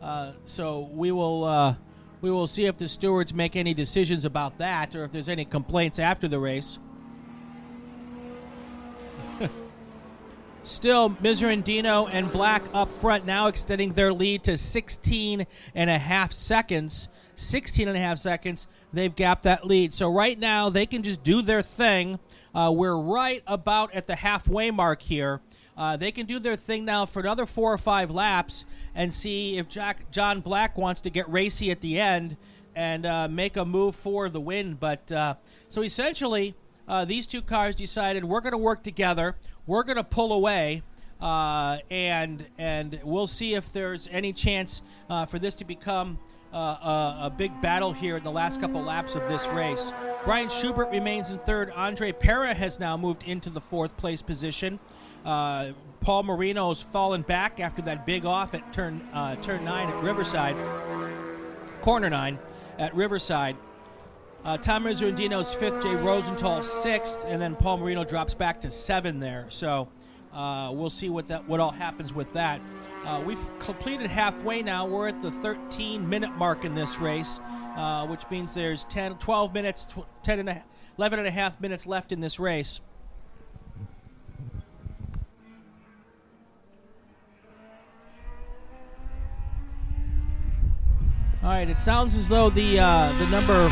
Uh, 0.00 0.32
so 0.44 0.90
we 0.92 1.10
will 1.10 1.44
uh, 1.44 1.74
we 2.20 2.30
will 2.30 2.46
see 2.46 2.66
if 2.66 2.78
the 2.78 2.88
stewards 2.88 3.34
make 3.34 3.56
any 3.56 3.74
decisions 3.74 4.24
about 4.24 4.58
that, 4.58 4.94
or 4.94 5.04
if 5.04 5.10
there's 5.12 5.28
any 5.28 5.44
complaints 5.44 5.98
after 5.98 6.28
the 6.28 6.38
race. 6.38 6.78
Still, 10.62 11.10
Miserandino 11.10 12.08
and 12.12 12.30
Black 12.30 12.62
up 12.72 12.92
front 12.92 13.26
now 13.26 13.48
extending 13.48 13.92
their 13.92 14.12
lead 14.12 14.44
to 14.44 14.56
16 14.56 15.46
and 15.74 15.90
a 15.90 15.98
half 15.98 16.32
seconds. 16.32 17.08
16 17.42 17.88
and 17.88 17.96
a 17.96 18.00
half 18.00 18.18
seconds 18.18 18.66
they've 18.92 19.14
gapped 19.14 19.44
that 19.44 19.66
lead. 19.66 19.94
So 19.94 20.12
right 20.12 20.38
now 20.38 20.68
they 20.68 20.86
can 20.86 21.02
just 21.02 21.22
do 21.22 21.42
their 21.42 21.62
thing. 21.62 22.18
Uh, 22.54 22.72
we're 22.74 22.96
right 22.96 23.42
about 23.46 23.94
at 23.94 24.06
the 24.06 24.16
halfway 24.16 24.70
mark 24.70 25.02
here. 25.02 25.40
Uh, 25.76 25.96
they 25.96 26.12
can 26.12 26.26
do 26.26 26.38
their 26.38 26.56
thing 26.56 26.84
now 26.84 27.06
for 27.06 27.20
another 27.20 27.46
four 27.46 27.72
or 27.72 27.78
five 27.78 28.10
laps 28.10 28.66
and 28.94 29.12
see 29.12 29.56
if 29.56 29.68
Jack, 29.68 30.10
John 30.10 30.40
Black 30.40 30.76
wants 30.76 31.00
to 31.02 31.10
get 31.10 31.28
racy 31.30 31.70
at 31.70 31.80
the 31.80 31.98
end 31.98 32.36
and 32.74 33.06
uh, 33.06 33.28
make 33.28 33.56
a 33.56 33.64
move 33.64 33.96
for 33.96 34.28
the 34.28 34.40
win. 34.40 34.74
But 34.74 35.10
uh, 35.10 35.34
so 35.68 35.82
essentially, 35.82 36.54
uh, 36.86 37.04
these 37.06 37.26
two 37.26 37.40
cars 37.40 37.74
decided 37.74 38.24
we're 38.24 38.40
going 38.40 38.52
to 38.52 38.58
work 38.58 38.82
together. 38.82 39.36
We're 39.66 39.84
going 39.84 39.96
to 39.96 40.04
pull 40.04 40.32
away. 40.32 40.82
Uh, 41.20 41.78
and 41.88 42.44
and 42.58 43.00
we'll 43.04 43.28
see 43.28 43.54
if 43.54 43.72
there's 43.72 44.08
any 44.10 44.32
chance 44.32 44.82
for 45.28 45.38
this 45.38 45.54
to 45.54 45.64
become 45.64 46.18
uh, 46.52 46.56
a, 46.56 47.18
a, 47.22 47.30
big 47.30 47.58
battle 47.60 47.92
here 47.92 48.16
in 48.18 48.24
the 48.24 48.30
last 48.30 48.60
couple 48.60 48.82
laps 48.82 49.14
of 49.14 49.26
this 49.28 49.48
race. 49.48 49.92
Brian 50.24 50.48
Schubert 50.48 50.90
remains 50.90 51.30
in 51.30 51.38
third. 51.38 51.70
Andre 51.70 52.12
Pera 52.12 52.52
has 52.52 52.78
now 52.78 52.96
moved 52.96 53.24
into 53.24 53.50
the 53.50 53.60
fourth 53.60 53.96
place 53.96 54.20
position. 54.20 54.78
Uh, 55.24 55.72
Paul 56.00 56.24
Marino's 56.24 56.82
fallen 56.82 57.22
back 57.22 57.60
after 57.60 57.80
that 57.82 58.04
big 58.04 58.26
off 58.26 58.54
at 58.54 58.72
turn 58.72 59.00
uh, 59.12 59.36
turn 59.36 59.64
nine 59.64 59.88
at 59.88 60.02
Riverside, 60.02 60.56
corner 61.80 62.10
nine 62.10 62.38
at 62.78 62.94
Riverside. 62.94 63.56
Uh, 64.44 64.58
Tom 64.58 64.84
Miserandino's 64.84 65.54
fifth, 65.54 65.82
Jay 65.82 65.94
Rosenthal 65.94 66.62
sixth, 66.64 67.24
and 67.26 67.40
then 67.40 67.54
Paul 67.54 67.78
Marino 67.78 68.04
drops 68.04 68.34
back 68.34 68.60
to 68.62 68.70
seven 68.70 69.20
there. 69.20 69.46
So 69.48 69.88
uh, 70.32 70.70
we'll 70.74 70.90
see 70.90 71.08
what 71.08 71.28
that 71.28 71.46
what 71.48 71.60
all 71.60 71.70
happens 71.70 72.12
with 72.12 72.32
that. 72.32 72.60
Uh, 73.04 73.20
we've 73.26 73.58
completed 73.58 74.06
halfway 74.06 74.62
now. 74.62 74.86
We're 74.86 75.08
at 75.08 75.20
the 75.20 75.30
13 75.30 76.08
minute 76.08 76.30
mark 76.36 76.64
in 76.64 76.74
this 76.74 77.00
race, 77.00 77.40
uh, 77.76 78.06
which 78.06 78.22
means 78.30 78.54
there's 78.54 78.84
10, 78.84 79.18
12 79.18 79.52
minutes, 79.52 79.88
10 80.22 80.38
and 80.38 80.48
a, 80.48 80.64
11 80.98 81.18
and 81.18 81.26
a 81.26 81.32
half 81.32 81.60
minutes 81.60 81.84
left 81.84 82.12
in 82.12 82.20
this 82.20 82.38
race. 82.38 82.80
All 91.42 91.48
right, 91.48 91.68
it 91.68 91.80
sounds 91.80 92.14
as 92.16 92.28
though 92.28 92.50
the 92.50 92.78
uh, 92.78 93.12
the 93.18 93.26
number 93.26 93.68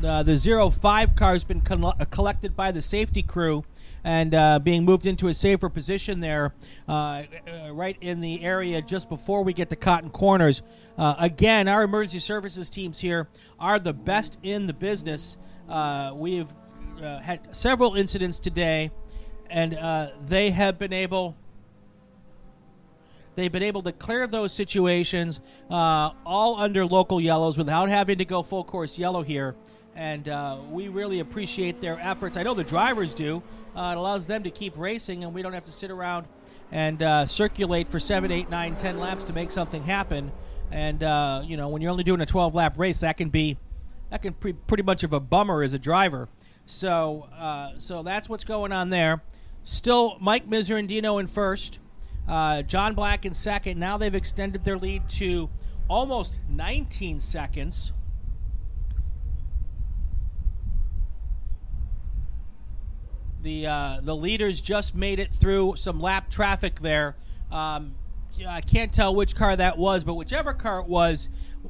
the 0.00 0.22
the 0.22 0.36
zero 0.36 0.70
five 0.70 1.16
car 1.16 1.32
has 1.32 1.44
been 1.44 1.60
collected 1.60 2.56
by 2.56 2.72
the 2.72 2.82
safety 2.82 3.22
crew 3.22 3.64
and 4.06 4.34
uh, 4.36 4.60
being 4.60 4.84
moved 4.84 5.04
into 5.04 5.26
a 5.26 5.34
safer 5.34 5.68
position 5.68 6.20
there, 6.20 6.54
uh, 6.88 7.24
uh, 7.48 7.72
right 7.72 7.96
in 8.00 8.20
the 8.20 8.44
area 8.44 8.80
just 8.80 9.08
before 9.08 9.42
we 9.42 9.52
get 9.52 9.68
to 9.68 9.74
Cotton 9.74 10.10
Corners. 10.10 10.62
Uh, 10.96 11.16
again, 11.18 11.66
our 11.66 11.82
emergency 11.82 12.20
services 12.20 12.70
teams 12.70 13.00
here 13.00 13.28
are 13.58 13.80
the 13.80 13.92
best 13.92 14.38
in 14.44 14.68
the 14.68 14.72
business. 14.72 15.36
Uh, 15.68 16.12
we've 16.14 16.54
uh, 17.02 17.18
had 17.18 17.54
several 17.54 17.96
incidents 17.96 18.38
today, 18.38 18.92
and 19.50 19.76
they 20.24 20.50
have 20.50 20.78
been 20.78 20.92
able. 20.92 21.36
They've 23.34 23.52
been 23.52 23.64
able 23.64 23.82
to 23.82 23.92
clear 23.92 24.26
those 24.28 24.52
situations 24.52 25.40
all 25.68 26.56
under 26.56 26.86
local 26.86 27.20
yellows 27.20 27.58
without 27.58 27.88
having 27.88 28.18
to 28.18 28.24
go 28.24 28.44
full 28.44 28.62
course 28.62 28.98
yellow 29.00 29.22
here 29.22 29.56
and 29.96 30.28
uh, 30.28 30.58
we 30.70 30.88
really 30.88 31.20
appreciate 31.20 31.80
their 31.80 31.98
efforts. 32.00 32.36
I 32.36 32.42
know 32.42 32.54
the 32.54 32.62
drivers 32.62 33.14
do. 33.14 33.42
Uh, 33.74 33.92
it 33.94 33.98
allows 33.98 34.26
them 34.26 34.42
to 34.44 34.50
keep 34.50 34.76
racing, 34.76 35.24
and 35.24 35.34
we 35.34 35.42
don't 35.42 35.52
have 35.52 35.64
to 35.64 35.72
sit 35.72 35.90
around 35.90 36.26
and 36.70 37.02
uh, 37.02 37.26
circulate 37.26 37.88
for 37.90 37.98
seven, 37.98 38.30
eight, 38.30 38.50
nine, 38.50 38.76
ten 38.76 38.98
laps 38.98 39.24
to 39.24 39.32
make 39.32 39.50
something 39.50 39.82
happen. 39.82 40.30
And 40.70 41.02
uh, 41.02 41.42
you 41.44 41.56
know, 41.56 41.68
when 41.68 41.82
you're 41.82 41.90
only 41.90 42.04
doing 42.04 42.20
a 42.20 42.26
12 42.26 42.54
lap 42.54 42.78
race, 42.78 43.00
that 43.00 43.16
can 43.16 43.30
be 43.30 43.56
that 44.10 44.22
can 44.22 44.34
be 44.40 44.52
pretty 44.52 44.82
much 44.82 45.02
of 45.02 45.12
a 45.12 45.20
bummer 45.20 45.62
as 45.62 45.72
a 45.72 45.78
driver. 45.78 46.28
So, 46.66 47.28
uh, 47.36 47.72
so 47.78 48.02
that's 48.02 48.28
what's 48.28 48.44
going 48.44 48.72
on 48.72 48.90
there. 48.90 49.22
Still, 49.64 50.16
Mike 50.20 50.48
Miserandino 50.48 51.18
in 51.18 51.26
first, 51.26 51.80
uh, 52.28 52.62
John 52.62 52.94
Black 52.94 53.24
in 53.24 53.34
second. 53.34 53.78
Now 53.78 53.96
they've 53.96 54.14
extended 54.14 54.64
their 54.64 54.76
lead 54.76 55.08
to 55.10 55.48
almost 55.88 56.40
19 56.48 57.20
seconds. 57.20 57.92
The 63.46 63.64
uh, 63.68 64.00
the 64.02 64.16
leaders 64.16 64.60
just 64.60 64.96
made 64.96 65.20
it 65.20 65.32
through 65.32 65.76
some 65.76 66.00
lap 66.00 66.30
traffic 66.30 66.80
there. 66.80 67.14
Um, 67.52 67.94
I 68.44 68.60
can't 68.60 68.92
tell 68.92 69.14
which 69.14 69.36
car 69.36 69.54
that 69.54 69.78
was, 69.78 70.02
but 70.02 70.14
whichever 70.14 70.52
car 70.52 70.80
it 70.80 70.88
was, 70.88 71.28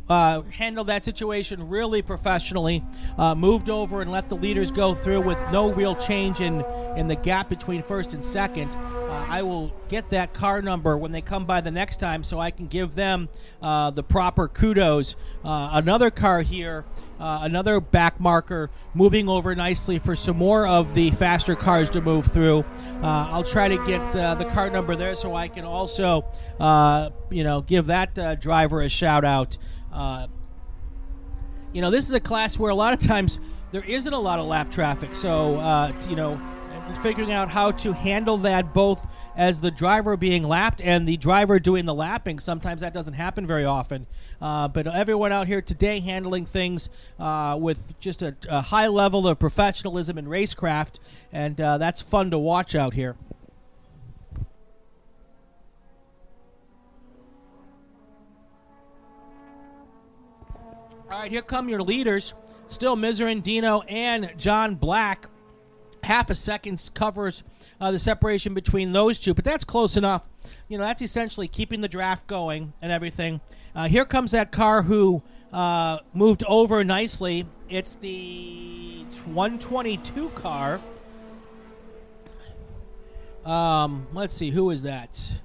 uh, 0.08 0.40
handled 0.44 0.86
that 0.86 1.04
situation 1.04 1.68
really 1.68 2.00
professionally. 2.00 2.82
Uh, 3.18 3.34
moved 3.34 3.68
over 3.68 4.00
and 4.00 4.10
let 4.10 4.30
the 4.30 4.36
leaders 4.36 4.70
go 4.70 4.94
through 4.94 5.20
with 5.20 5.38
no 5.52 5.70
real 5.70 5.94
change 5.94 6.40
in 6.40 6.64
in 6.96 7.08
the 7.08 7.16
gap 7.16 7.50
between 7.50 7.82
first 7.82 8.14
and 8.14 8.24
second. 8.24 8.74
Uh, 8.74 9.26
I 9.28 9.42
will 9.42 9.70
get 9.88 10.08
that 10.10 10.32
car 10.32 10.62
number 10.62 10.96
when 10.96 11.12
they 11.12 11.20
come 11.20 11.44
by 11.44 11.60
the 11.60 11.70
next 11.70 12.00
time, 12.00 12.24
so 12.24 12.40
I 12.40 12.52
can 12.52 12.68
give 12.68 12.94
them 12.94 13.28
uh, 13.60 13.90
the 13.90 14.02
proper 14.02 14.48
kudos. 14.48 15.14
Uh, 15.44 15.68
another 15.74 16.10
car 16.10 16.40
here 16.40 16.86
uh, 17.18 17.40
another 17.42 17.80
back 17.80 18.20
marker 18.20 18.70
moving 18.94 19.28
over 19.28 19.54
nicely 19.54 19.98
for 19.98 20.14
some 20.14 20.36
more 20.36 20.66
of 20.66 20.94
the 20.94 21.10
faster 21.12 21.54
cars 21.54 21.90
to 21.90 22.00
move 22.00 22.26
through. 22.26 22.64
Uh, 23.02 23.28
I'll 23.30 23.44
try 23.44 23.68
to 23.68 23.84
get 23.84 24.16
uh, 24.16 24.34
the 24.34 24.44
car 24.46 24.70
number 24.70 24.96
there 24.96 25.14
so 25.14 25.34
I 25.34 25.48
can 25.48 25.64
also, 25.64 26.24
uh, 26.60 27.10
you 27.30 27.44
know, 27.44 27.62
give 27.62 27.86
that 27.86 28.18
uh, 28.18 28.34
driver 28.34 28.80
a 28.80 28.88
shout 28.88 29.24
out. 29.24 29.56
Uh, 29.92 30.26
you 31.72 31.80
know, 31.80 31.90
this 31.90 32.08
is 32.08 32.14
a 32.14 32.20
class 32.20 32.58
where 32.58 32.70
a 32.70 32.74
lot 32.74 32.92
of 32.92 32.98
times 32.98 33.38
there 33.72 33.84
isn't 33.84 34.12
a 34.12 34.18
lot 34.18 34.38
of 34.38 34.46
lap 34.46 34.70
traffic, 34.70 35.14
so 35.14 35.92
you 36.08 36.16
know 36.16 36.40
figuring 37.02 37.32
out 37.32 37.50
how 37.50 37.72
to 37.72 37.92
handle 37.92 38.38
that 38.38 38.72
both 38.72 39.06
as 39.36 39.60
the 39.60 39.70
driver 39.70 40.16
being 40.16 40.42
lapped 40.42 40.80
and 40.80 41.06
the 41.06 41.16
driver 41.18 41.60
doing 41.60 41.84
the 41.84 41.94
lapping. 41.94 42.38
Sometimes 42.38 42.80
that 42.80 42.94
doesn't 42.94 43.14
happen 43.14 43.46
very 43.46 43.64
often. 43.64 44.06
Uh, 44.40 44.66
but 44.68 44.86
everyone 44.86 45.30
out 45.30 45.46
here 45.46 45.60
today 45.60 46.00
handling 46.00 46.46
things 46.46 46.88
uh, 47.18 47.56
with 47.60 47.98
just 48.00 48.22
a, 48.22 48.34
a, 48.48 48.62
high 48.62 48.88
level 48.88 49.28
of 49.28 49.38
professionalism 49.38 50.18
and 50.18 50.28
racecraft, 50.28 50.98
and 51.32 51.60
uh, 51.60 51.78
that's 51.78 52.00
fun 52.00 52.30
to 52.30 52.38
watch 52.38 52.74
out 52.74 52.94
here. 52.94 53.16
All 61.08 61.22
right, 61.22 61.30
here 61.30 61.42
come 61.42 61.68
your 61.68 61.82
leaders. 61.82 62.34
still 62.68 62.96
Miserandino 62.96 63.84
and 63.88 64.32
John 64.36 64.74
Black. 64.74 65.28
Half 66.06 66.30
a 66.30 66.36
second 66.36 66.88
covers 66.94 67.42
uh, 67.80 67.90
the 67.90 67.98
separation 67.98 68.54
between 68.54 68.92
those 68.92 69.18
two, 69.18 69.34
but 69.34 69.44
that's 69.44 69.64
close 69.64 69.96
enough. 69.96 70.28
You 70.68 70.78
know, 70.78 70.84
that's 70.84 71.02
essentially 71.02 71.48
keeping 71.48 71.80
the 71.80 71.88
draft 71.88 72.28
going 72.28 72.72
and 72.80 72.92
everything. 72.92 73.40
Uh, 73.74 73.88
here 73.88 74.04
comes 74.04 74.30
that 74.30 74.52
car 74.52 74.82
who 74.82 75.20
uh, 75.52 75.98
moved 76.14 76.44
over 76.46 76.84
nicely. 76.84 77.44
It's 77.68 77.96
the 77.96 79.04
122 79.24 80.28
car. 80.28 80.80
Um, 83.44 84.06
let's 84.12 84.32
see, 84.32 84.50
who 84.50 84.70
is 84.70 84.84
that? 84.84 85.40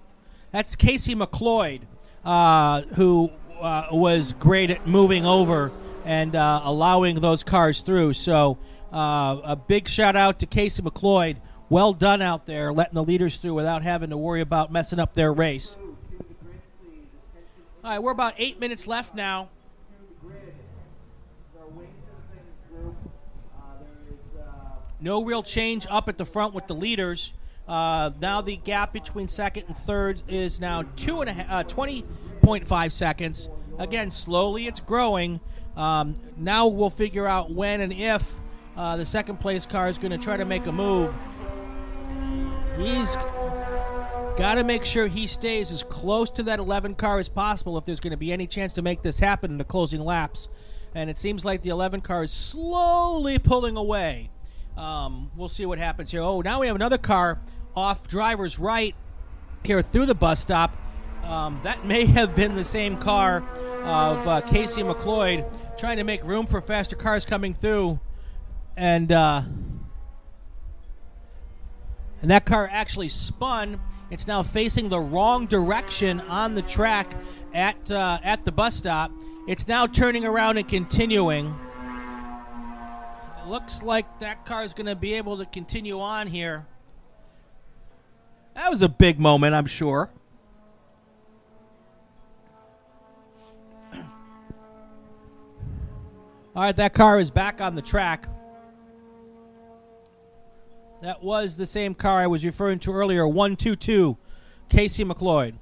That's 0.51 0.75
Casey 0.75 1.15
McLeod, 1.15 1.81
uh, 2.23 2.81
who 2.81 3.31
uh, 3.59 3.87
was 3.91 4.33
great 4.33 4.69
at 4.69 4.85
moving 4.85 5.25
over 5.25 5.71
and 6.05 6.35
uh, 6.35 6.61
allowing 6.63 7.19
those 7.19 7.43
cars 7.43 7.81
through. 7.81 8.13
So 8.13 8.59
uh, 8.91 9.39
a 9.43 9.55
big 9.55 9.87
shout 9.87 10.15
out 10.15 10.39
to 10.39 10.45
Casey 10.45 10.81
McLeod. 10.81 11.37
Well 11.69 11.93
done 11.93 12.21
out 12.21 12.45
there, 12.45 12.73
letting 12.73 12.95
the 12.95 13.03
leaders 13.03 13.37
through 13.37 13.53
without 13.53 13.81
having 13.81 14.09
to 14.09 14.17
worry 14.17 14.41
about 14.41 14.71
messing 14.71 14.99
up 14.99 15.13
their 15.13 15.31
race. 15.31 15.77
All 17.83 17.89
right, 17.89 18.03
we're 18.03 18.11
about 18.11 18.33
eight 18.37 18.59
minutes 18.59 18.87
left 18.87 19.15
now. 19.15 19.49
No 24.99 25.23
real 25.23 25.41
change 25.41 25.87
up 25.89 26.09
at 26.09 26.17
the 26.17 26.25
front 26.25 26.53
with 26.53 26.67
the 26.67 26.75
leaders. 26.75 27.33
Uh, 27.67 28.11
now 28.19 28.41
the 28.41 28.57
gap 28.57 28.91
between 28.91 29.29
second 29.29 29.63
and 29.67 29.75
third 29.75 30.21
is 30.27 30.59
now 30.59 30.83
two 30.95 31.21
and 31.21 31.29
a 31.29 31.33
half, 31.33 31.49
uh, 31.49 31.63
20.5 31.63 32.91
seconds. 32.91 33.49
Again, 33.79 34.11
slowly 34.11 34.67
it's 34.67 34.81
growing. 34.81 35.39
Um, 35.77 36.15
now 36.37 36.67
we'll 36.67 36.89
figure 36.89 37.25
out 37.25 37.49
when 37.49 37.81
and 37.81 37.93
if 37.93 38.40
uh, 38.77 38.95
the 38.95 39.05
second 39.05 39.39
place 39.39 39.65
car 39.65 39.87
is 39.87 39.97
going 39.97 40.11
to 40.11 40.17
try 40.17 40.37
to 40.37 40.45
make 40.45 40.65
a 40.65 40.71
move. 40.71 41.13
He's 42.77 43.15
got 44.37 44.55
to 44.55 44.63
make 44.63 44.85
sure 44.85 45.07
he 45.07 45.27
stays 45.27 45.71
as 45.71 45.83
close 45.83 46.31
to 46.31 46.43
that 46.43 46.59
11 46.59 46.95
car 46.95 47.19
as 47.19 47.29
possible 47.29 47.77
if 47.77 47.85
there's 47.85 47.99
going 47.99 48.11
to 48.11 48.17
be 48.17 48.31
any 48.31 48.47
chance 48.47 48.73
to 48.73 48.81
make 48.81 49.01
this 49.01 49.19
happen 49.19 49.51
in 49.51 49.57
the 49.57 49.63
closing 49.63 50.01
laps. 50.01 50.49
And 50.95 51.09
it 51.09 51.17
seems 51.17 51.45
like 51.45 51.61
the 51.61 51.69
11 51.69 52.01
car 52.01 52.23
is 52.23 52.31
slowly 52.31 53.39
pulling 53.39 53.77
away. 53.77 54.29
Um, 54.77 55.31
we'll 55.35 55.49
see 55.49 55.65
what 55.65 55.79
happens 55.79 56.11
here. 56.11 56.21
Oh, 56.21 56.41
now 56.41 56.61
we 56.61 56.67
have 56.67 56.75
another 56.75 56.97
car 56.97 57.39
off 57.75 58.07
driver's 58.07 58.57
right 58.57 58.95
here 59.63 59.81
through 59.81 60.05
the 60.05 60.15
bus 60.15 60.39
stop. 60.39 60.75
Um, 61.23 61.59
that 61.63 61.85
may 61.85 62.05
have 62.05 62.35
been 62.35 62.55
the 62.55 62.65
same 62.65 62.97
car 62.97 63.43
of 63.83 64.27
uh, 64.27 64.41
Casey 64.41 64.81
McLeod 64.81 65.45
trying 65.77 65.97
to 65.97 66.03
make 66.03 66.23
room 66.23 66.45
for 66.45 66.61
faster 66.61 66.95
cars 66.95 67.25
coming 67.25 67.53
through, 67.53 67.99
and 68.75 69.11
uh, 69.11 69.41
and 72.21 72.31
that 72.31 72.45
car 72.45 72.69
actually 72.71 73.09
spun. 73.09 73.79
It's 74.09 74.27
now 74.27 74.43
facing 74.43 74.89
the 74.89 74.99
wrong 74.99 75.45
direction 75.45 76.19
on 76.21 76.53
the 76.53 76.61
track 76.61 77.13
at 77.53 77.91
uh, 77.91 78.19
at 78.23 78.45
the 78.45 78.51
bus 78.51 78.75
stop. 78.75 79.11
It's 79.47 79.67
now 79.67 79.87
turning 79.87 80.25
around 80.25 80.57
and 80.57 80.67
continuing. 80.67 81.53
It 83.41 83.47
looks 83.47 83.81
like 83.81 84.19
that 84.19 84.45
car 84.45 84.63
is 84.63 84.73
going 84.73 84.85
to 84.85 84.95
be 84.95 85.13
able 85.15 85.37
to 85.37 85.45
continue 85.45 85.99
on 85.99 86.27
here. 86.27 86.67
That 88.53 88.69
was 88.69 88.81
a 88.81 88.89
big 88.89 89.19
moment, 89.19 89.55
I'm 89.55 89.65
sure. 89.65 90.11
All 96.53 96.63
right, 96.63 96.75
that 96.75 96.93
car 96.93 97.17
is 97.17 97.31
back 97.31 97.61
on 97.61 97.75
the 97.75 97.81
track. 97.81 98.27
That 101.01 101.23
was 101.23 101.57
the 101.57 101.65
same 101.65 101.95
car 101.95 102.19
I 102.19 102.27
was 102.27 102.45
referring 102.45 102.77
to 102.79 102.93
earlier, 102.93 103.27
122, 103.27 104.17
Casey 104.69 105.03
McLeod. 105.03 105.55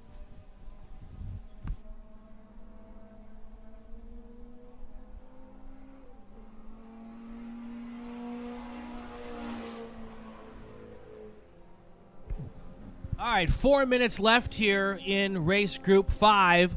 All 13.17 13.25
right, 13.35 13.49
four 13.49 13.85
minutes 13.85 14.19
left 14.19 14.53
here 14.53 14.99
in 15.05 15.45
race 15.45 15.77
group 15.77 16.09
five. 16.09 16.75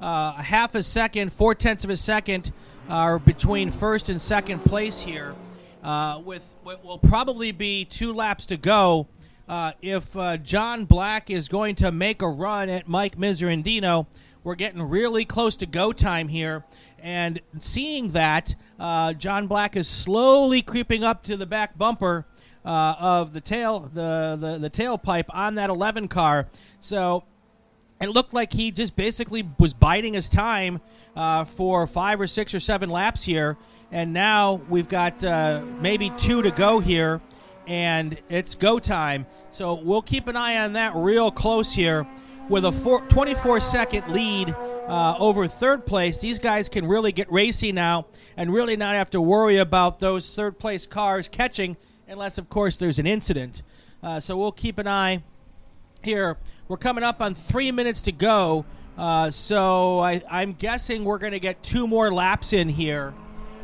Uh, 0.00 0.34
a 0.36 0.42
half 0.42 0.74
a 0.74 0.82
second, 0.82 1.32
four 1.32 1.54
tenths 1.54 1.84
of 1.84 1.90
a 1.90 1.96
second 1.96 2.52
are 2.88 3.18
between 3.18 3.70
first 3.70 4.08
and 4.08 4.20
second 4.20 4.64
place 4.64 5.00
here, 5.00 5.34
uh, 5.82 6.20
with 6.24 6.54
what 6.62 6.84
will 6.84 6.98
probably 6.98 7.52
be 7.52 7.84
two 7.84 8.12
laps 8.12 8.46
to 8.46 8.56
go. 8.56 9.08
Uh, 9.48 9.72
if 9.82 10.16
uh, 10.16 10.36
John 10.36 10.84
Black 10.84 11.28
is 11.28 11.48
going 11.48 11.74
to 11.76 11.90
make 11.92 12.22
a 12.22 12.28
run 12.28 12.68
at 12.68 12.88
Mike 12.88 13.16
Miserandino, 13.16 14.06
we're 14.44 14.54
getting 14.54 14.82
really 14.82 15.24
close 15.24 15.56
to 15.58 15.66
go 15.66 15.92
time 15.92 16.28
here. 16.28 16.64
And 17.00 17.40
seeing 17.58 18.10
that, 18.10 18.54
uh, 18.78 19.12
John 19.12 19.48
Black 19.48 19.76
is 19.76 19.88
slowly 19.88 20.62
creeping 20.62 21.02
up 21.02 21.24
to 21.24 21.36
the 21.36 21.46
back 21.46 21.76
bumper 21.76 22.26
uh, 22.64 22.94
of 22.98 23.32
the 23.32 23.40
tail, 23.40 23.80
the, 23.80 24.36
the 24.40 24.58
the 24.58 24.70
tailpipe 24.70 25.24
on 25.30 25.56
that 25.56 25.68
11 25.68 26.08
car. 26.08 26.48
So 26.80 27.24
it 28.00 28.08
looked 28.08 28.32
like 28.32 28.52
he 28.52 28.70
just 28.70 28.96
basically 28.96 29.48
was 29.58 29.74
biding 29.74 30.14
his 30.14 30.28
time 30.28 30.80
uh, 31.16 31.44
for 31.44 31.86
five 31.86 32.20
or 32.20 32.26
six 32.26 32.54
or 32.54 32.60
seven 32.60 32.90
laps 32.90 33.22
here, 33.22 33.56
and 33.92 34.14
now 34.14 34.54
we've 34.70 34.88
got 34.88 35.22
uh, 35.22 35.64
maybe 35.80 36.10
two 36.16 36.42
to 36.42 36.50
go 36.50 36.80
here, 36.80 37.20
and 37.66 38.18
it's 38.30 38.54
go 38.54 38.78
time. 38.78 39.26
So 39.50 39.74
we'll 39.74 40.02
keep 40.02 40.28
an 40.28 40.36
eye 40.36 40.56
on 40.64 40.72
that 40.72 40.96
real 40.96 41.30
close 41.30 41.72
here. 41.72 42.06
With 42.48 42.64
a 42.64 42.72
four, 42.72 43.02
24 43.02 43.60
second 43.60 44.08
lead 44.08 44.48
uh, 44.88 45.16
over 45.18 45.46
third 45.46 45.86
place, 45.86 46.20
these 46.20 46.38
guys 46.38 46.68
can 46.68 46.88
really 46.88 47.12
get 47.12 47.30
racy 47.30 47.70
now 47.70 48.06
and 48.36 48.52
really 48.52 48.76
not 48.76 48.96
have 48.96 49.10
to 49.10 49.20
worry 49.20 49.58
about 49.58 50.00
those 50.00 50.34
third 50.34 50.58
place 50.58 50.86
cars 50.86 51.28
catching, 51.28 51.76
unless, 52.08 52.38
of 52.38 52.48
course, 52.48 52.78
there's 52.78 52.98
an 52.98 53.06
incident. 53.06 53.62
Uh, 54.02 54.18
so 54.18 54.36
we'll 54.36 54.52
keep 54.52 54.78
an 54.78 54.88
eye 54.88 55.22
here. 56.02 56.38
We're 56.66 56.78
coming 56.78 57.04
up 57.04 57.20
on 57.20 57.34
three 57.34 57.70
minutes 57.70 58.02
to 58.02 58.12
go. 58.12 58.64
Uh, 58.96 59.30
so 59.30 60.00
I, 60.00 60.22
am 60.30 60.54
guessing 60.54 61.04
we're 61.04 61.18
going 61.18 61.32
to 61.32 61.40
get 61.40 61.62
two 61.62 61.86
more 61.86 62.12
laps 62.12 62.52
in 62.52 62.68
here 62.68 63.14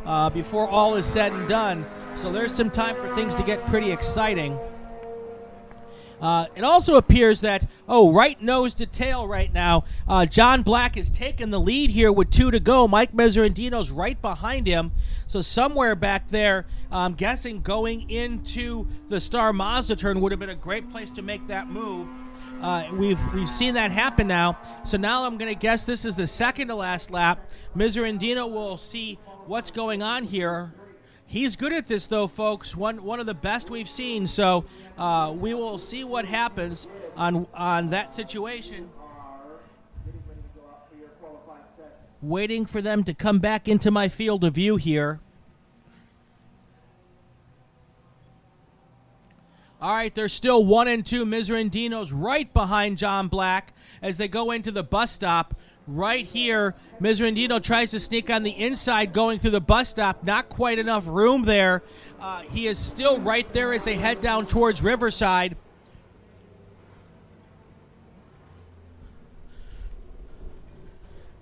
uh, 0.09 0.31
before 0.31 0.66
all 0.66 0.94
is 0.94 1.07
said 1.07 1.33
and 1.33 1.47
done. 1.49 1.87
So 2.16 2.33
there's 2.33 2.53
some 2.53 2.71
time 2.71 2.97
for 2.97 3.14
things 3.14 3.37
to 3.37 3.42
get 3.44 3.64
pretty 3.66 3.92
exciting. 3.92 4.59
Uh, 6.21 6.47
it 6.57 6.64
also 6.64 6.97
appears 6.97 7.42
that, 7.42 7.64
oh, 7.88 8.12
right 8.12 8.42
nose 8.42 8.75
to 8.75 8.87
tail 8.87 9.29
right 9.29 9.53
now. 9.53 9.85
Uh, 10.09 10.27
John 10.27 10.62
Black 10.62 10.97
has 10.97 11.12
taken 11.12 11.51
the 11.51 11.61
lead 11.61 11.90
here 11.90 12.11
with 12.11 12.31
two 12.31 12.51
to 12.51 12.59
go. 12.59 12.88
Mike 12.88 13.12
Miserandino's 13.12 13.92
right 13.92 14.21
behind 14.21 14.66
him. 14.66 14.90
So 15.29 15.42
somewhere 15.42 15.94
back 15.94 16.27
there, 16.29 16.66
I'm 16.90 17.14
guessing 17.14 17.61
going 17.61 18.11
into 18.11 18.88
the 19.09 19.21
Star 19.21 19.53
Mazda 19.53 19.94
turn 19.94 20.21
would 20.21 20.33
have 20.33 20.40
been 20.40 20.51
a 20.51 20.57
great 20.57 20.90
place 20.90 21.12
to 21.12 21.23
make 21.23 21.47
that 21.49 21.68
move. 21.68 22.09
Uh, 22.61 22.88
we've 22.92 23.25
we've 23.33 23.49
seen 23.49 23.75
that 23.75 23.92
happen 23.92 24.27
now. 24.27 24.59
So 24.85 24.97
now 24.97 25.25
I'm 25.25 25.38
going 25.38 25.53
to 25.53 25.59
guess 25.59 25.85
this 25.85 26.05
is 26.05 26.16
the 26.16 26.27
second 26.27 26.68
to 26.68 26.75
last 26.75 27.12
lap. 27.12 27.49
Miserandino 27.77 28.51
will 28.51 28.77
see 28.77 29.21
what's 29.48 29.70
going 29.70 30.02
on 30.02 30.24
here. 30.24 30.72
He's 31.26 31.56
good 31.56 31.72
at 31.72 31.87
this, 31.87 32.06
though, 32.06 32.26
folks. 32.26 32.76
One 32.76 33.02
one 33.02 33.18
of 33.18 33.26
the 33.26 33.34
best 33.34 33.70
we've 33.70 33.88
seen. 33.88 34.26
So 34.26 34.64
uh, 34.96 35.34
we 35.37 35.54
will 35.54 35.78
see 35.78 36.04
what 36.04 36.24
happens 36.24 36.87
on 37.16 37.46
on 37.54 37.90
that 37.90 38.12
situation. 38.12 38.90
Waiting 42.20 42.66
for 42.66 42.82
them 42.82 43.04
to 43.04 43.14
come 43.14 43.38
back 43.38 43.68
into 43.68 43.90
my 43.90 44.08
field 44.08 44.44
of 44.44 44.54
view 44.54 44.76
here. 44.76 45.20
All 49.80 49.94
right, 49.94 50.12
they're 50.12 50.28
still 50.28 50.64
one 50.64 50.88
and 50.88 51.06
two. 51.06 51.24
Miserandino's 51.24 52.12
right 52.12 52.52
behind 52.52 52.98
John 52.98 53.28
Black 53.28 53.72
as 54.02 54.16
they 54.16 54.26
go 54.26 54.50
into 54.50 54.72
the 54.72 54.82
bus 54.82 55.12
stop. 55.12 55.54
Right 55.90 56.27
here, 56.27 56.74
Miserandino 57.01 57.62
tries 57.62 57.92
to 57.92 57.98
sneak 57.98 58.29
on 58.29 58.42
the 58.42 58.51
inside 58.51 59.14
going 59.14 59.38
through 59.38 59.53
the 59.53 59.61
bus 59.61 59.88
stop. 59.88 60.22
Not 60.22 60.51
quite 60.51 60.79
enough 60.79 61.07
room 61.07 61.44
there. 61.44 61.83
Uh, 62.20 62.42
he 62.42 62.66
is 62.66 62.79
still 62.79 63.18
right 63.20 63.51
there 63.55 63.72
as 63.72 63.85
they 63.85 63.96
head 63.96 64.20
down 64.20 64.46
towards 64.46 64.83
Riverside. 64.83 65.57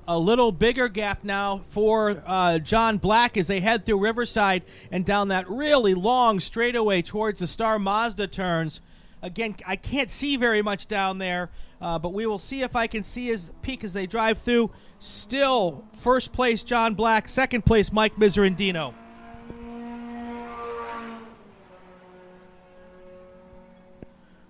a 0.08 0.16
little 0.16 0.52
bigger 0.52 0.86
gap 0.88 1.24
now 1.24 1.58
for 1.58 2.22
uh, 2.26 2.60
John 2.60 2.96
Black 2.98 3.36
as 3.36 3.48
they 3.48 3.58
head 3.58 3.84
through 3.84 3.98
Riverside 3.98 4.62
and 4.92 5.04
down 5.04 5.28
that 5.28 5.50
really 5.50 5.94
long 5.94 6.38
straightaway 6.38 7.02
towards 7.02 7.40
the 7.40 7.46
Star 7.48 7.76
Mazda 7.80 8.28
turns. 8.28 8.80
Again, 9.20 9.56
I 9.66 9.74
can't 9.74 10.08
see 10.08 10.36
very 10.36 10.62
much 10.62 10.86
down 10.86 11.18
there, 11.18 11.50
uh, 11.80 11.98
but 11.98 12.12
we 12.12 12.26
will 12.26 12.38
see 12.38 12.62
if 12.62 12.74
I 12.74 12.86
can 12.86 13.02
see 13.02 13.26
his 13.26 13.52
peak 13.62 13.84
as 13.84 13.92
they 13.92 14.06
drive 14.06 14.38
through. 14.38 14.70
Still, 14.98 15.84
first 15.92 16.32
place 16.32 16.62
John 16.62 16.94
Black, 16.94 17.28
second 17.28 17.66
place 17.66 17.92
Mike 17.92 18.16
Miserandino. 18.16 18.94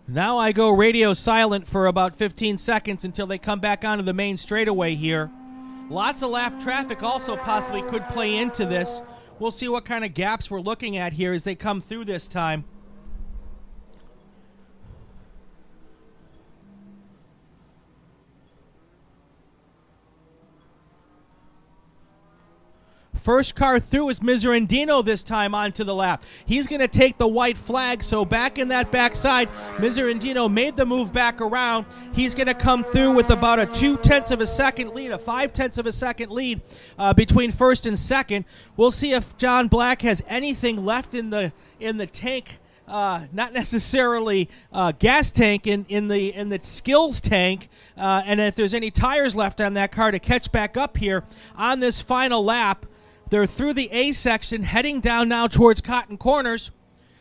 Now 0.08 0.38
I 0.38 0.52
go 0.52 0.70
radio 0.70 1.14
silent 1.14 1.66
for 1.66 1.88
about 1.88 2.14
15 2.14 2.58
seconds 2.58 3.04
until 3.04 3.26
they 3.26 3.38
come 3.38 3.58
back 3.58 3.84
onto 3.84 4.04
the 4.04 4.14
main 4.14 4.36
straightaway 4.36 4.94
here. 4.94 5.32
Lots 5.90 6.22
of 6.22 6.30
lap 6.30 6.60
traffic 6.60 7.02
also 7.02 7.36
possibly 7.36 7.82
could 7.82 8.06
play 8.08 8.36
into 8.36 8.64
this. 8.66 9.02
We'll 9.40 9.50
see 9.50 9.68
what 9.68 9.84
kind 9.84 10.04
of 10.04 10.14
gaps 10.14 10.48
we're 10.48 10.60
looking 10.60 10.96
at 10.96 11.12
here 11.12 11.32
as 11.32 11.42
they 11.42 11.56
come 11.56 11.80
through 11.80 12.04
this 12.04 12.28
time. 12.28 12.64
First 23.26 23.56
car 23.56 23.80
through 23.80 24.10
is 24.10 24.20
Miserandino 24.20 25.04
this 25.04 25.24
time 25.24 25.52
onto 25.52 25.82
the 25.82 25.92
lap. 25.92 26.24
He's 26.46 26.68
going 26.68 26.78
to 26.80 26.86
take 26.86 27.18
the 27.18 27.26
white 27.26 27.58
flag, 27.58 28.04
so 28.04 28.24
back 28.24 28.56
in 28.56 28.68
that 28.68 28.92
backside, 28.92 29.50
Miserandino 29.78 30.48
made 30.48 30.76
the 30.76 30.86
move 30.86 31.12
back 31.12 31.40
around. 31.40 31.86
He's 32.12 32.36
going 32.36 32.46
to 32.46 32.54
come 32.54 32.84
through 32.84 33.16
with 33.16 33.30
about 33.30 33.58
a 33.58 33.66
two 33.66 33.96
tenths 33.96 34.30
of 34.30 34.40
a 34.40 34.46
second 34.46 34.94
lead, 34.94 35.10
a 35.10 35.18
five 35.18 35.52
tenths 35.52 35.76
of 35.76 35.86
a 35.86 35.92
second 35.92 36.30
lead 36.30 36.60
uh, 37.00 37.14
between 37.14 37.50
first 37.50 37.84
and 37.84 37.98
second. 37.98 38.44
We'll 38.76 38.92
see 38.92 39.10
if 39.12 39.36
John 39.36 39.66
Black 39.66 40.02
has 40.02 40.22
anything 40.28 40.84
left 40.84 41.16
in 41.16 41.30
the 41.30 41.52
in 41.80 41.96
the 41.96 42.06
tank. 42.06 42.60
Uh, 42.86 43.26
not 43.32 43.52
necessarily 43.52 44.48
uh, 44.72 44.92
gas 45.00 45.32
tank 45.32 45.66
in, 45.66 45.84
in 45.88 46.06
the 46.06 46.32
in 46.32 46.48
the 46.48 46.60
skills 46.62 47.20
tank, 47.20 47.70
uh, 47.98 48.22
and 48.24 48.40
if 48.40 48.54
there's 48.54 48.72
any 48.72 48.92
tires 48.92 49.34
left 49.34 49.60
on 49.60 49.74
that 49.74 49.90
car 49.90 50.12
to 50.12 50.20
catch 50.20 50.52
back 50.52 50.76
up 50.76 50.96
here 50.96 51.24
on 51.56 51.80
this 51.80 52.00
final 52.00 52.44
lap. 52.44 52.86
They're 53.28 53.46
through 53.46 53.72
the 53.72 53.90
A 53.90 54.12
section, 54.12 54.62
heading 54.62 55.00
down 55.00 55.28
now 55.28 55.48
towards 55.48 55.80
Cotton 55.80 56.16
Corners. 56.16 56.70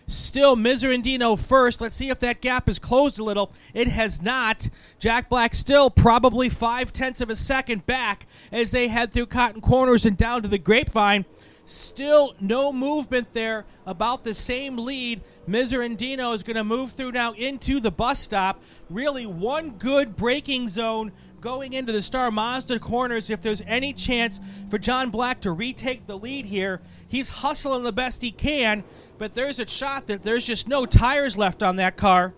Still 0.07 0.55
Miserandino 0.55 1.37
first. 1.37 1.81
Let's 1.81 1.95
see 1.95 2.09
if 2.09 2.19
that 2.19 2.41
gap 2.41 2.69
is 2.69 2.77
closed 2.77 3.17
a 3.19 3.23
little. 3.23 3.51
It 3.73 3.87
has 3.87 4.21
not. 4.21 4.69
Jack 4.99 5.29
Black 5.29 5.55
still 5.55 5.89
probably 5.89 6.47
five 6.47 6.93
tenths 6.93 7.21
of 7.21 7.31
a 7.31 7.35
second 7.35 7.87
back 7.87 8.27
as 8.51 8.69
they 8.69 8.87
head 8.87 9.11
through 9.11 9.25
Cotton 9.25 9.61
Corners 9.61 10.05
and 10.05 10.15
down 10.15 10.43
to 10.43 10.47
the 10.47 10.59
Grapevine. 10.59 11.25
Still 11.65 12.35
no 12.39 12.71
movement 12.71 13.33
there. 13.33 13.65
About 13.87 14.23
the 14.23 14.35
same 14.35 14.77
lead. 14.77 15.21
Miserandino 15.49 16.35
is 16.35 16.43
going 16.43 16.55
to 16.55 16.63
move 16.63 16.91
through 16.91 17.11
now 17.11 17.33
into 17.33 17.79
the 17.79 17.89
bus 17.89 18.19
stop. 18.19 18.61
Really 18.91 19.25
one 19.25 19.71
good 19.71 20.15
braking 20.15 20.69
zone 20.69 21.11
going 21.45 21.73
into 21.73 21.91
the 21.91 22.01
Star 22.01 22.31
Mazda 22.31 22.79
corners 22.79 23.29
if 23.29 23.39
there's 23.39 23.61
any 23.67 23.93
chance 23.93 24.39
for 24.71 24.79
John 24.79 25.11
Black 25.11 25.41
to 25.41 25.51
retake 25.51 26.07
the 26.07 26.17
lead 26.17 26.43
here. 26.43 26.81
He's 27.07 27.29
hustling 27.29 27.83
the 27.83 27.93
best 27.93 28.23
he 28.23 28.31
can, 28.31 28.83
but 29.19 29.35
there's 29.35 29.59
a 29.59 29.67
shot 29.67 30.07
that 30.07 30.23
there's 30.23 30.47
just 30.47 30.67
no 30.67 30.87
tires 30.87 31.37
left 31.37 31.61
on 31.61 31.75
that 31.75 31.97
car. 31.97 32.33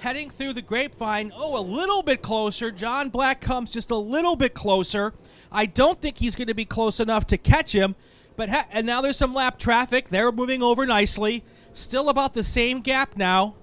Heading 0.00 0.28
through 0.28 0.52
the 0.52 0.60
grapevine, 0.60 1.32
oh, 1.34 1.58
a 1.58 1.64
little 1.64 2.02
bit 2.02 2.20
closer. 2.20 2.70
John 2.70 3.08
Black 3.08 3.40
comes 3.40 3.72
just 3.72 3.90
a 3.90 3.96
little 3.96 4.36
bit 4.36 4.52
closer. 4.52 5.14
I 5.50 5.64
don't 5.64 5.98
think 5.98 6.18
he's 6.18 6.36
going 6.36 6.48
to 6.48 6.54
be 6.54 6.66
close 6.66 7.00
enough 7.00 7.26
to 7.28 7.38
catch 7.38 7.74
him, 7.74 7.96
but 8.36 8.50
ha- 8.50 8.68
and 8.70 8.86
now 8.86 9.00
there's 9.00 9.16
some 9.16 9.32
lap 9.32 9.58
traffic. 9.58 10.10
They're 10.10 10.30
moving 10.30 10.62
over 10.62 10.84
nicely. 10.84 11.42
Still 11.72 12.10
about 12.10 12.34
the 12.34 12.44
same 12.44 12.80
gap 12.80 13.16
now 13.16 13.54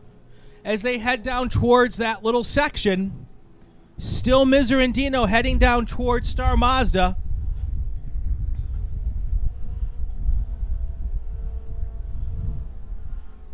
as 0.64 0.82
they 0.82 0.98
head 0.98 1.22
down 1.22 1.48
towards 1.48 1.98
that 1.98 2.24
little 2.24 2.44
section. 2.44 3.28
Still 3.97 4.45
Miserandino 4.45 5.27
heading 5.27 5.58
down 5.58 5.86
towards 5.86 6.27
Star 6.27 6.58
Mazda. 6.58 7.17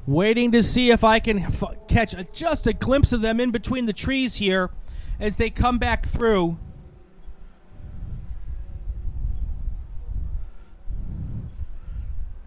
Waiting 0.07 0.51
to 0.51 0.63
see 0.63 0.89
if 0.89 1.03
I 1.03 1.19
can 1.19 1.51
catch 1.87 2.13
a, 2.13 2.23
just 2.33 2.65
a 2.65 2.73
glimpse 2.73 3.13
of 3.13 3.21
them 3.21 3.39
in 3.39 3.51
between 3.51 3.85
the 3.85 3.93
trees 3.93 4.37
here 4.37 4.71
as 5.19 5.35
they 5.35 5.49
come 5.49 5.77
back 5.77 6.05
through. 6.05 6.57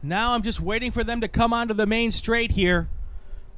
Now 0.02 0.34
I'm 0.34 0.42
just 0.42 0.60
waiting 0.60 0.90
for 0.90 1.02
them 1.02 1.22
to 1.22 1.28
come 1.28 1.54
onto 1.54 1.72
the 1.72 1.86
main 1.86 2.12
straight 2.12 2.50
here. 2.50 2.88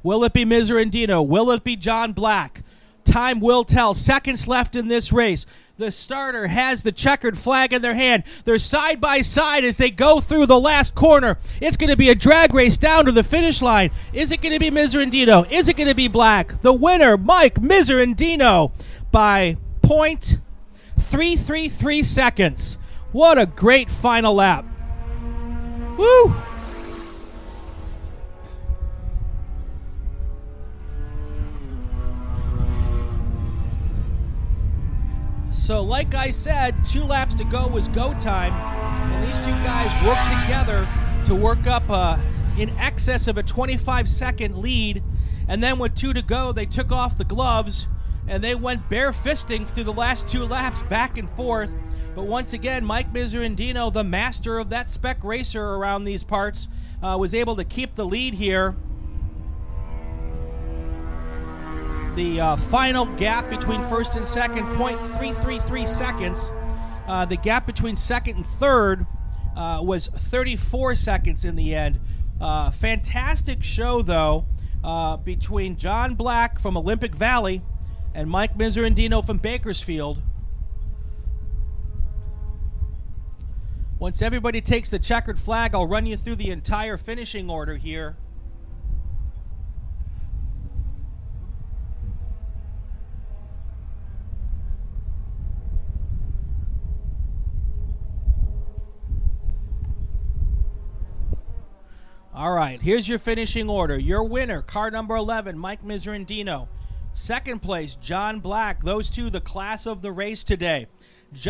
Will 0.03 0.23
it 0.23 0.31
be 0.31 0.45
Miserandino? 0.45 1.25
Will 1.25 1.51
it 1.51 1.63
be 1.63 1.75
John 1.75 2.13
Black? 2.13 2.63
Time 3.07 3.39
will 3.39 3.63
tell. 3.63 3.93
Seconds 3.93 4.49
left 4.49 4.75
in 4.75 4.89
this 4.89 5.13
race. 5.13 5.45
The 5.77 5.91
starter 5.91 6.47
has 6.47 6.83
the 6.83 6.91
checkered 6.91 7.37
flag 7.37 7.71
in 7.71 7.81
their 7.81 7.93
hand. 7.93 8.23
They're 8.43 8.57
side 8.57 8.99
by 8.99 9.21
side 9.21 9.63
as 9.63 9.77
they 9.77 9.91
go 9.91 10.19
through 10.19 10.47
the 10.47 10.59
last 10.59 10.93
corner. 10.93 11.37
It's 11.61 11.77
going 11.77 11.89
to 11.89 11.95
be 11.95 12.09
a 12.09 12.15
drag 12.15 12.53
race 12.53 12.77
down 12.77 13.05
to 13.05 13.13
the 13.13 13.23
finish 13.23 13.61
line. 13.61 13.91
Is 14.11 14.33
it 14.33 14.41
going 14.41 14.53
to 14.53 14.59
be 14.59 14.71
Miserandino? 14.71 15.49
Is 15.49 15.69
it 15.69 15.77
going 15.77 15.87
to 15.87 15.95
be 15.95 16.09
Black? 16.09 16.61
The 16.61 16.73
winner, 16.73 17.15
Mike 17.15 17.55
Miserandino, 17.55 18.71
by 19.11 19.55
point 19.81 20.39
three 20.97 21.37
three 21.37 21.69
three 21.69 22.03
seconds. 22.03 22.77
What 23.13 23.37
a 23.37 23.45
great 23.45 23.89
final 23.89 24.33
lap. 24.33 24.65
Woo! 25.97 26.35
So, 35.67 35.83
like 35.83 36.15
I 36.15 36.29
said, 36.29 36.85
two 36.85 37.03
laps 37.03 37.35
to 37.35 37.43
go 37.43 37.67
was 37.67 37.89
go 37.89 38.13
time, 38.21 38.53
and 38.53 39.27
these 39.27 39.37
two 39.37 39.51
guys 39.51 39.91
worked 40.07 40.41
together 40.41 40.87
to 41.25 41.35
work 41.35 41.67
up 41.67 41.83
uh, 41.89 42.17
in 42.57 42.69
excess 42.79 43.27
of 43.27 43.37
a 43.37 43.43
25 43.43 44.07
second 44.07 44.59
lead. 44.59 45.03
And 45.49 45.61
then, 45.61 45.77
with 45.77 45.93
two 45.93 46.13
to 46.13 46.21
go, 46.21 46.53
they 46.53 46.65
took 46.65 46.93
off 46.93 47.17
the 47.17 47.25
gloves 47.25 47.89
and 48.29 48.41
they 48.41 48.55
went 48.55 48.87
bare 48.87 49.11
fisting 49.11 49.67
through 49.67 49.83
the 49.83 49.91
last 49.91 50.29
two 50.29 50.45
laps, 50.45 50.83
back 50.83 51.17
and 51.17 51.29
forth. 51.29 51.75
But 52.15 52.27
once 52.27 52.53
again, 52.53 52.85
Mike 52.85 53.11
Miserandino, 53.11 53.91
the 53.91 54.05
master 54.05 54.59
of 54.59 54.69
that 54.69 54.89
spec 54.89 55.21
racer 55.21 55.61
around 55.61 56.05
these 56.05 56.23
parts, 56.23 56.69
uh, 57.03 57.17
was 57.19 57.35
able 57.35 57.57
to 57.57 57.65
keep 57.65 57.95
the 57.95 58.05
lead 58.05 58.35
here 58.35 58.77
The 62.17 62.41
uh, 62.41 62.55
final 62.55 63.05
gap 63.05 63.47
between 63.47 63.83
first 63.83 64.15
and 64.15 64.27
second, 64.27 64.65
0.333 64.69 65.85
seconds. 65.85 66.51
Uh, 67.07 67.25
the 67.25 67.37
gap 67.37 67.67
between 67.67 67.95
second 67.95 68.37
and 68.37 68.45
third 68.47 69.05
uh, 69.55 69.81
was 69.83 70.07
34 70.07 70.95
seconds 70.95 71.45
in 71.45 71.55
the 71.55 71.75
end. 71.75 71.99
Uh, 72.41 72.71
fantastic 72.71 73.63
show, 73.63 74.01
though, 74.01 74.47
uh, 74.83 75.17
between 75.17 75.75
John 75.75 76.15
Black 76.15 76.59
from 76.59 76.75
Olympic 76.75 77.13
Valley 77.13 77.61
and 78.15 78.27
Mike 78.27 78.57
Miserandino 78.57 79.23
from 79.23 79.37
Bakersfield. 79.37 80.19
Once 83.99 84.23
everybody 84.23 84.59
takes 84.59 84.89
the 84.89 84.97
checkered 84.97 85.37
flag, 85.37 85.75
I'll 85.75 85.85
run 85.85 86.07
you 86.07 86.17
through 86.17 86.37
the 86.37 86.49
entire 86.49 86.97
finishing 86.97 87.47
order 87.51 87.75
here. 87.75 88.17
All 102.37 102.51
right, 102.51 102.79
here's 102.79 103.09
your 103.09 103.17
finishing 103.17 103.67
order. 103.67 103.97
Your 103.97 104.23
winner, 104.23 104.61
car 104.61 104.91
number 104.91 105.15
11, 105.15 105.57
Mike 105.57 105.83
Miserandino. 105.83 106.67
Second 107.13 107.63
place, 107.63 107.95
John 107.95 108.41
Black. 108.41 108.83
Those 108.83 109.09
two, 109.09 109.31
the 109.31 109.41
class 109.41 109.87
of 109.87 110.03
the 110.03 110.11
race 110.11 110.43
today. 110.43 110.85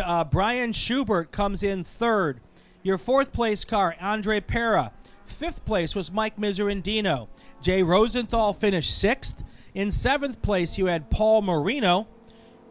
Uh, 0.02 0.24
Brian 0.24 0.72
Schubert 0.72 1.30
comes 1.30 1.62
in 1.62 1.84
third. 1.84 2.40
Your 2.82 2.96
fourth 2.96 3.34
place 3.34 3.66
car, 3.66 3.96
Andre 4.00 4.40
Pera. 4.40 4.92
Fifth 5.26 5.66
place 5.66 5.94
was 5.94 6.10
Mike 6.10 6.38
Miserandino. 6.38 7.28
Jay 7.60 7.82
Rosenthal 7.82 8.54
finished 8.54 8.98
sixth. 8.98 9.44
In 9.74 9.90
seventh 9.90 10.40
place, 10.40 10.78
you 10.78 10.86
had 10.86 11.10
Paul 11.10 11.42
Marino. 11.42 12.08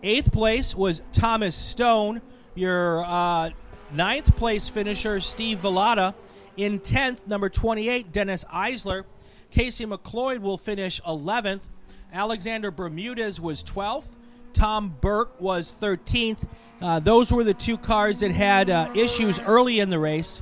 Eighth 0.01 0.31
place 0.31 0.73
was 0.73 1.03
Thomas 1.11 1.53
Stone. 1.53 2.23
Your 2.55 3.03
uh, 3.05 3.51
ninth 3.93 4.35
place 4.35 4.69
finisher, 4.69 5.19
Steve 5.19 5.59
Villada. 5.59 6.15
In 6.57 6.79
10th, 6.79 7.27
number 7.27 7.49
28, 7.49 8.11
Dennis 8.11 8.43
Eisler. 8.45 9.03
Casey 9.51 9.85
McLeod 9.85 10.39
will 10.39 10.57
finish 10.57 10.99
11th. 11.01 11.67
Alexander 12.11 12.71
Bermudez 12.71 13.39
was 13.39 13.63
12th. 13.63 14.15
Tom 14.53 14.95
Burke 15.01 15.39
was 15.39 15.71
13th. 15.71 16.47
Uh, 16.81 16.99
those 16.99 17.31
were 17.31 17.43
the 17.43 17.53
two 17.53 17.77
cars 17.77 18.21
that 18.21 18.31
had 18.31 18.71
uh, 18.71 18.89
issues 18.95 19.39
early 19.39 19.79
in 19.79 19.91
the 19.91 19.99
race. 19.99 20.41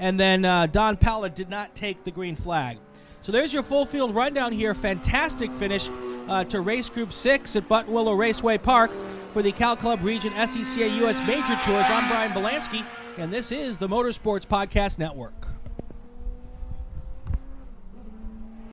And 0.00 0.18
then 0.18 0.44
uh, 0.44 0.66
Don 0.66 0.96
Pella 0.96 1.30
did 1.30 1.48
not 1.48 1.76
take 1.76 2.02
the 2.02 2.10
green 2.10 2.34
flag. 2.34 2.78
So 3.20 3.30
there's 3.30 3.52
your 3.52 3.62
full 3.62 3.86
field 3.86 4.16
rundown 4.16 4.50
here. 4.50 4.74
Fantastic 4.74 5.52
finish 5.52 5.88
uh, 6.28 6.42
to 6.44 6.60
race 6.60 6.90
group 6.90 7.12
six 7.12 7.54
at 7.54 7.68
Buttonwillow 7.68 8.18
Raceway 8.18 8.58
Park 8.58 8.90
for 9.30 9.42
the 9.42 9.52
Cal 9.52 9.76
Club 9.76 10.02
Region 10.02 10.32
SCCA 10.32 11.00
US 11.06 11.24
Major 11.24 11.54
Tours. 11.62 11.86
I'm 11.88 12.08
Brian 12.08 12.32
Belansky, 12.32 12.84
and 13.16 13.32
this 13.32 13.52
is 13.52 13.78
the 13.78 13.88
Motorsports 13.88 14.44
Podcast 14.44 14.98
Network. 14.98 15.51